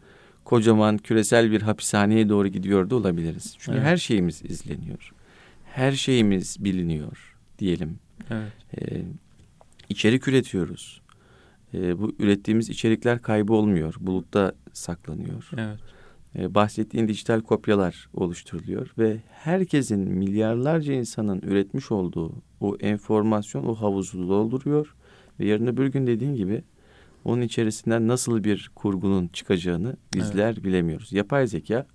kocaman 0.45 0.97
küresel 0.97 1.51
bir 1.51 1.61
hapishaneye 1.61 2.30
doğru 2.30 2.47
gidiyor 2.47 2.89
da 2.89 2.95
olabiliriz. 2.95 3.55
Çünkü 3.59 3.78
evet. 3.78 3.88
her 3.88 3.97
şeyimiz 3.97 4.41
izleniyor. 4.45 5.13
Her 5.65 5.91
şeyimiz 5.91 6.63
biliniyor 6.63 7.38
diyelim. 7.59 7.99
Evet. 8.30 8.51
Ee, 8.78 9.01
içerik 9.89 10.28
üretiyoruz. 10.28 11.01
Ee, 11.74 11.99
bu 11.99 12.15
ürettiğimiz 12.19 12.69
içerikler 12.69 13.22
kaybolmuyor. 13.22 13.95
Bulutta 13.99 14.55
saklanıyor. 14.74 15.49
Evet. 15.57 15.80
Ee, 16.36 16.56
bahsettiğin 16.56 17.08
dijital 17.08 17.42
kopyalar 17.42 18.10
oluşturuluyor 18.14 18.94
ve 18.98 19.18
herkesin 19.32 20.00
milyarlarca 20.00 20.94
insanın 20.94 21.42
üretmiş 21.42 21.92
olduğu 21.92 22.34
o 22.60 22.78
enformasyon 22.80 23.66
o 23.66 23.76
havuzu 23.76 24.30
dolduruyor 24.30 24.96
ve 25.40 25.46
yarın 25.46 25.68
öbür 25.68 25.88
gün 25.88 26.08
dediğin 26.08 26.36
gibi 26.36 26.64
onun 27.26 27.42
içerisinden 27.42 28.08
nasıl 28.08 28.44
bir 28.44 28.72
kurgunun 28.76 29.28
çıkacağını 29.28 29.96
bizler 30.14 30.54
evet. 30.54 30.64
bilemiyoruz. 30.64 31.14
Yapay 31.14 31.48
zeka 31.48 31.88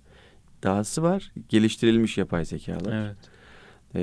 dahası 0.63 1.03
var, 1.03 1.31
geliştirilmiş 1.49 2.17
yapay 2.17 2.45
zekalar. 2.45 3.05
Evet. 3.05 3.17
E, 3.95 4.01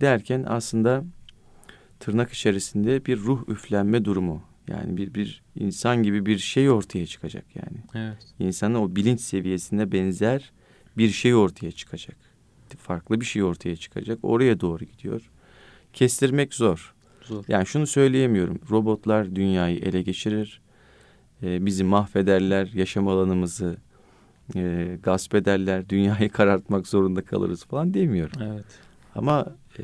derken 0.00 0.44
aslında 0.48 1.04
tırnak 2.00 2.32
içerisinde 2.32 3.04
bir 3.04 3.18
ruh 3.18 3.48
üflenme 3.48 4.04
durumu 4.04 4.42
yani 4.68 4.96
bir 4.96 5.14
bir 5.14 5.42
insan 5.56 6.02
gibi 6.02 6.26
bir 6.26 6.38
şey 6.38 6.70
ortaya 6.70 7.06
çıkacak 7.06 7.44
yani. 7.54 7.78
Evet. 7.94 8.18
İnsanın 8.38 8.74
o 8.74 8.96
bilinç 8.96 9.20
seviyesine 9.20 9.92
benzer 9.92 10.52
bir 10.98 11.08
şey 11.08 11.34
ortaya 11.34 11.72
çıkacak. 11.72 12.16
Farklı 12.78 13.20
bir 13.20 13.26
şey 13.26 13.42
ortaya 13.42 13.76
çıkacak. 13.76 14.18
Oraya 14.22 14.60
doğru 14.60 14.84
gidiyor. 14.84 15.30
Kestirmek 15.92 16.54
zor. 16.54 16.94
Zor. 17.22 17.44
Yani 17.48 17.66
şunu 17.66 17.86
söyleyemiyorum. 17.86 18.60
Robotlar 18.70 19.36
dünyayı 19.36 19.78
ele 19.78 20.02
geçirir 20.02 20.60
e, 21.42 21.66
bizi 21.66 21.84
mahvederler, 21.84 22.66
yaşam 22.74 23.08
alanımızı 23.08 23.76
e, 24.56 24.98
gasp 25.02 25.34
ederler, 25.34 25.88
dünyayı 25.88 26.30
karartmak 26.32 26.86
zorunda 26.86 27.24
kalırız 27.24 27.64
falan 27.64 27.94
demiyorum. 27.94 28.42
Evet. 28.42 28.64
Ama 29.14 29.46
e, 29.78 29.82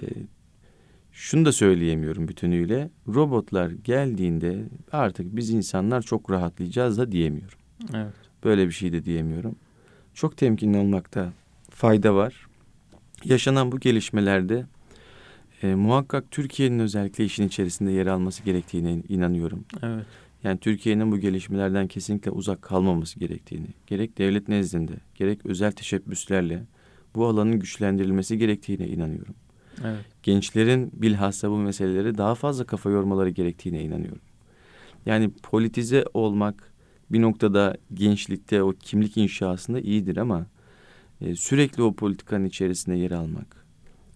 şunu 1.13 1.45
da 1.45 1.53
söyleyemiyorum 1.53 2.29
bütünüyle. 2.29 2.91
Robotlar 3.09 3.71
geldiğinde 3.71 4.65
artık 4.93 5.37
biz 5.37 5.51
insanlar 5.51 6.03
çok 6.03 6.31
rahatlayacağız 6.31 6.99
da 6.99 7.13
diyemiyorum. 7.13 7.59
Evet. 7.95 8.13
Böyle 8.45 8.67
bir 8.67 8.73
şey 8.73 8.93
de 8.93 9.05
diyemiyorum. 9.05 9.57
Çok 10.15 10.37
temkinli 10.37 10.79
olmakta 10.79 11.33
fayda 11.71 12.15
var. 12.15 12.47
Yaşanan 13.25 13.73
bu 13.73 13.81
gelişmelerde 13.81 14.67
e, 15.63 15.75
muhakkak 15.75 16.31
Türkiye'nin 16.31 16.79
özellikle 16.79 17.25
işin 17.25 17.47
içerisinde 17.47 17.91
yer 17.91 18.07
alması 18.07 18.43
gerektiğine 18.43 19.03
inanıyorum. 19.09 19.65
Evet. 19.83 20.07
Yani 20.45 20.59
Türkiye'nin 20.59 21.13
bu 21.13 21.19
gelişmelerden 21.19 21.89
kesinlikle 21.89 22.31
uzak 22.31 22.63
kalmaması 22.63 23.21
gerektiğini, 23.21 23.67
gerek 23.87 24.19
devlet 24.19 24.49
nezdinde, 24.49 24.93
gerek 25.15 25.47
özel 25.47 25.73
teşebbüslerle 25.73 26.63
bu 27.15 27.27
alanın 27.27 27.61
güçlendirilmesi 27.61 28.39
gerektiğine 28.39 28.89
inanıyorum. 28.89 29.35
Evet. 29.85 30.05
Gençlerin 30.22 30.91
bilhassa 30.93 31.51
bu 31.51 31.57
meseleleri 31.57 32.18
daha 32.18 32.35
fazla 32.35 32.64
kafa 32.64 32.91
yormaları 32.91 33.30
gerektiğine 33.30 33.83
inanıyorum. 33.83 34.22
Yani 35.07 35.30
politize 35.43 36.05
olmak 36.14 36.72
bir 37.11 37.22
noktada 37.22 37.76
gençlikte 37.95 38.62
o 38.62 38.72
kimlik 38.72 39.16
inşasında 39.16 39.80
iyidir 39.80 40.16
ama 40.16 40.47
e, 41.20 41.37
sürekli 41.37 41.83
o 41.83 41.95
politikanın 41.95 42.45
içerisinde 42.45 42.97
yer 42.97 43.11
almak, 43.11 43.66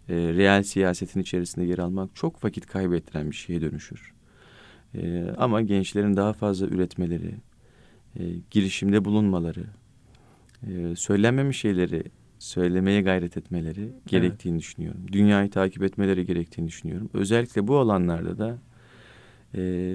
e, 0.08 0.14
real 0.14 0.62
siyasetin 0.62 1.20
içerisinde 1.20 1.66
yer 1.66 1.78
almak 1.78 2.16
çok 2.16 2.44
vakit 2.44 2.66
kaybettiren 2.66 3.30
bir 3.30 3.36
şeye 3.36 3.60
dönüşür. 3.60 4.12
E, 4.94 5.24
ama 5.38 5.62
gençlerin 5.62 6.16
daha 6.16 6.32
fazla 6.32 6.66
üretmeleri, 6.66 7.34
e, 8.18 8.22
girişimde 8.50 9.04
bulunmaları, 9.04 9.64
e, 10.66 10.96
söylenmemiş 10.96 11.58
şeyleri 11.60 12.04
söylemeye 12.38 13.02
gayret 13.02 13.36
etmeleri 13.36 13.92
gerektiğini 14.06 14.54
evet. 14.54 14.62
düşünüyorum. 14.62 15.00
Dünyayı 15.12 15.50
takip 15.50 15.82
etmeleri 15.82 16.26
gerektiğini 16.26 16.68
düşünüyorum. 16.68 17.10
Özellikle 17.14 17.68
bu 17.68 17.78
alanlarda 17.78 18.38
da 18.38 18.58
e, 19.54 19.94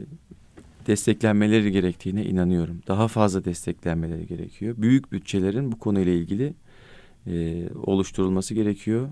desteklenmeleri 0.87 1.71
gerektiğine 1.71 2.25
inanıyorum. 2.25 2.81
Daha 2.87 3.07
fazla 3.07 3.45
desteklenmeleri 3.45 4.27
gerekiyor. 4.27 4.75
Büyük 4.77 5.11
bütçelerin 5.11 5.71
bu 5.71 5.79
konuyla 5.79 6.13
ilgili 6.13 6.53
e, 7.27 7.63
oluşturulması 7.83 8.53
gerekiyor. 8.53 9.09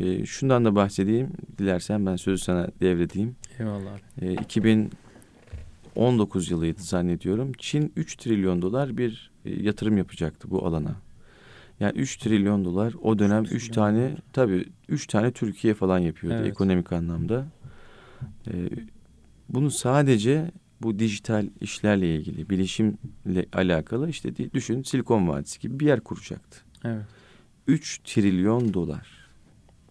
E, 0.00 0.26
şundan 0.26 0.64
da 0.64 0.74
bahsedeyim. 0.74 1.28
Dilersen 1.58 2.06
ben 2.06 2.16
sözü 2.16 2.44
sana 2.44 2.68
devredeyim. 2.80 3.36
Eyvallah. 3.58 3.98
E, 4.20 4.26
ee, 4.26 4.32
2019 4.32 6.50
yılıydı 6.50 6.82
zannediyorum. 6.82 7.52
Çin 7.58 7.92
3 7.96 8.16
trilyon 8.16 8.62
dolar 8.62 8.96
bir 8.96 9.30
e, 9.44 9.62
yatırım 9.62 9.98
yapacaktı 9.98 10.50
bu 10.50 10.66
alana. 10.66 10.96
Yani 11.84 11.98
3 11.98 12.16
trilyon 12.16 12.64
dolar 12.64 12.94
o 13.02 13.18
dönem 13.18 13.44
3 13.44 13.68
tane 13.68 14.10
dolar. 14.10 14.18
tabii 14.32 14.66
3 14.88 15.06
tane 15.06 15.32
Türkiye 15.32 15.74
falan 15.74 15.98
yapıyordu 15.98 16.38
evet. 16.40 16.50
ekonomik 16.50 16.92
anlamda. 16.92 17.46
E, 18.46 18.52
bunu 19.48 19.70
sadece 19.70 20.50
bu 20.82 20.98
dijital 20.98 21.46
işlerle 21.60 22.14
ilgili, 22.14 22.50
bilişimle 22.50 23.46
alakalı 23.52 24.10
işte 24.10 24.52
düşün 24.54 24.82
Silikon 24.82 25.28
Vadisi 25.28 25.60
gibi 25.60 25.80
bir 25.80 25.86
yer 25.86 26.00
kuracaktı. 26.00 26.58
Evet. 26.84 27.04
3 27.66 28.00
trilyon 28.04 28.74
dolar. 28.74 29.08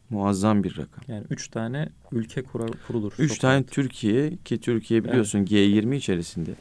Muazzam 0.09 0.63
bir 0.63 0.77
rakam. 0.77 1.03
Yani 1.07 1.25
üç 1.29 1.47
tane 1.47 1.89
ülke 2.11 2.43
kurar, 2.43 2.69
kurulur. 2.87 3.13
Üç 3.19 3.39
tane 3.39 3.55
rahat. 3.55 3.71
Türkiye 3.71 4.37
ki 4.45 4.61
Türkiye 4.61 5.03
biliyorsun 5.03 5.39
evet. 5.39 5.51
G20 5.51 5.95
içerisinde. 5.95 6.51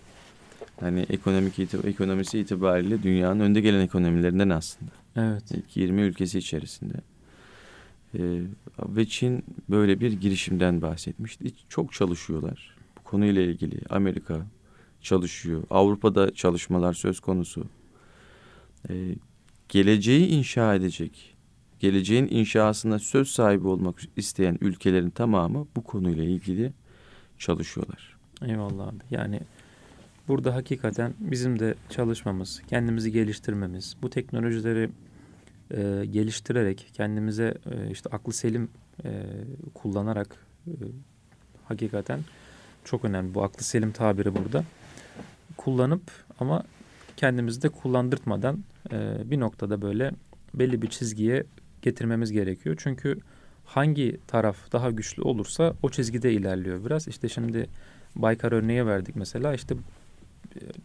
Hani 0.80 1.06
ekonomik 1.10 1.58
itib 1.58 1.84
ekonomisi 1.84 2.38
itibariyle 2.38 3.02
dünyanın 3.02 3.40
önde 3.40 3.60
gelen 3.60 3.80
ekonomilerinden 3.80 4.48
aslında. 4.48 5.01
Evet. 5.16 5.50
İlk 5.50 5.76
20 5.76 6.02
ülkesi 6.02 6.38
içerisinde. 6.38 6.94
Ee, 8.14 8.42
ve 8.78 9.06
Çin 9.06 9.44
böyle 9.70 10.00
bir 10.00 10.12
girişimden 10.12 10.82
bahsetmişti. 10.82 11.52
Çok 11.68 11.92
çalışıyorlar. 11.92 12.76
Bu 12.98 13.02
konuyla 13.02 13.42
ilgili 13.42 13.80
Amerika 13.90 14.46
çalışıyor. 15.00 15.62
Avrupa'da 15.70 16.34
çalışmalar 16.34 16.92
söz 16.92 17.20
konusu. 17.20 17.66
Ee, 18.90 19.14
geleceği 19.68 20.26
inşa 20.26 20.74
edecek, 20.74 21.36
geleceğin 21.80 22.28
inşasına 22.30 22.98
söz 22.98 23.28
sahibi 23.28 23.66
olmak 23.68 24.00
isteyen 24.16 24.58
ülkelerin 24.60 25.10
tamamı 25.10 25.66
bu 25.76 25.84
konuyla 25.84 26.24
ilgili 26.24 26.72
çalışıyorlar. 27.38 28.16
Eyvallah 28.42 28.88
abi. 28.88 28.96
Yani 29.10 29.40
burada 30.28 30.54
hakikaten 30.54 31.14
bizim 31.18 31.58
de 31.58 31.74
çalışmamız, 31.90 32.62
kendimizi 32.66 33.12
geliştirmemiz, 33.12 33.96
bu 34.02 34.10
teknolojileri 34.10 34.90
e, 35.70 36.04
geliştirerek 36.10 36.90
kendimize 36.92 37.54
e, 37.70 37.90
işte 37.90 38.10
aklı 38.12 38.32
selim 38.32 38.68
e, 39.04 39.24
kullanarak 39.74 40.36
e, 40.66 40.72
hakikaten 41.64 42.20
çok 42.84 43.04
önemli. 43.04 43.34
Bu 43.34 43.42
aklı 43.42 43.64
selim 43.64 43.92
tabiri 43.92 44.34
burada. 44.34 44.64
Kullanıp 45.56 46.02
ama 46.40 46.64
kendimizi 47.16 47.62
de 47.62 47.68
kullandırtmadan 47.68 48.64
e, 48.92 49.30
bir 49.30 49.40
noktada 49.40 49.82
böyle 49.82 50.12
belli 50.54 50.82
bir 50.82 50.88
çizgiye 50.88 51.44
getirmemiz 51.82 52.32
gerekiyor. 52.32 52.76
Çünkü 52.78 53.18
hangi 53.64 54.20
taraf 54.26 54.72
daha 54.72 54.90
güçlü 54.90 55.22
olursa 55.22 55.74
o 55.82 55.90
çizgide 55.90 56.32
ilerliyor 56.32 56.84
biraz. 56.84 57.08
İşte 57.08 57.28
şimdi 57.28 57.68
Baykar 58.16 58.52
örneği 58.52 58.86
verdik 58.86 59.16
mesela 59.16 59.54
işte 59.54 59.74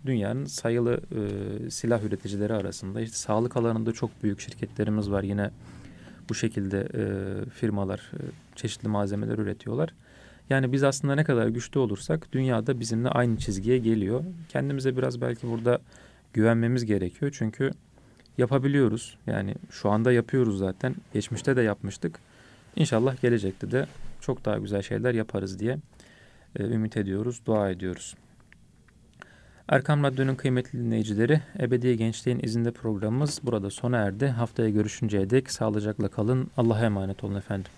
dünyanın 0.06 0.46
sayılı 0.46 1.02
e, 1.12 1.70
silah 1.70 2.04
üreticileri 2.04 2.54
arasında 2.54 3.02
işte 3.02 3.16
sağlık 3.16 3.58
alanında 3.58 3.92
çok 3.92 4.24
büyük 4.24 4.40
şirketlerimiz 4.40 5.12
var 5.12 5.24
yine 5.24 5.52
bu 6.30 6.36
şekilde 6.36 6.88
e, 6.94 7.04
firmalar 7.50 8.12
e, 8.14 8.22
çeşitli 8.56 8.88
malzemeler 8.88 9.38
üretiyorlar. 9.38 9.94
Yani 10.50 10.72
biz 10.72 10.84
aslında 10.84 11.16
ne 11.16 11.24
kadar 11.24 11.48
güçlü 11.48 11.80
olursak 11.80 12.32
dünyada 12.32 12.80
bizimle 12.80 13.10
aynı 13.10 13.38
çizgiye 13.38 13.78
geliyor. 13.78 14.24
Kendimize 14.50 14.98
biraz 14.98 15.22
belki 15.22 15.48
burada 15.48 15.80
güvenmemiz 16.34 16.86
gerekiyor. 16.86 17.36
Çünkü 17.38 17.72
yapabiliyoruz. 18.38 19.18
Yani 19.28 19.56
şu 19.70 19.90
anda 19.90 20.12
yapıyoruz 20.12 20.58
zaten. 20.58 20.96
Geçmişte 21.14 21.56
de 21.56 21.62
yapmıştık. 21.62 22.20
İnşallah 22.76 23.22
gelecekte 23.22 23.72
de 23.72 23.88
çok 24.22 24.46
daha 24.46 24.58
güzel 24.58 24.82
şeyler 24.82 25.14
yaparız 25.14 25.60
diye 25.60 25.78
e, 26.60 26.64
ümit 26.64 26.98
ediyoruz, 26.98 27.42
dua 27.46 27.70
ediyoruz. 27.70 28.16
Erkam 29.70 30.04
Radyo'nun 30.04 30.36
kıymetli 30.36 30.80
dinleyicileri, 30.80 31.42
Ebedi 31.60 31.98
Gençliğin 31.98 32.40
izinde 32.44 32.72
programımız 32.72 33.40
burada 33.44 33.70
sona 33.70 33.98
erdi. 33.98 34.28
Haftaya 34.28 34.70
görüşünceye 34.70 35.30
dek 35.30 35.52
sağlıcakla 35.52 36.08
kalın. 36.08 36.52
Allah'a 36.58 36.86
emanet 36.86 37.24
olun 37.24 37.36
efendim. 37.36 37.72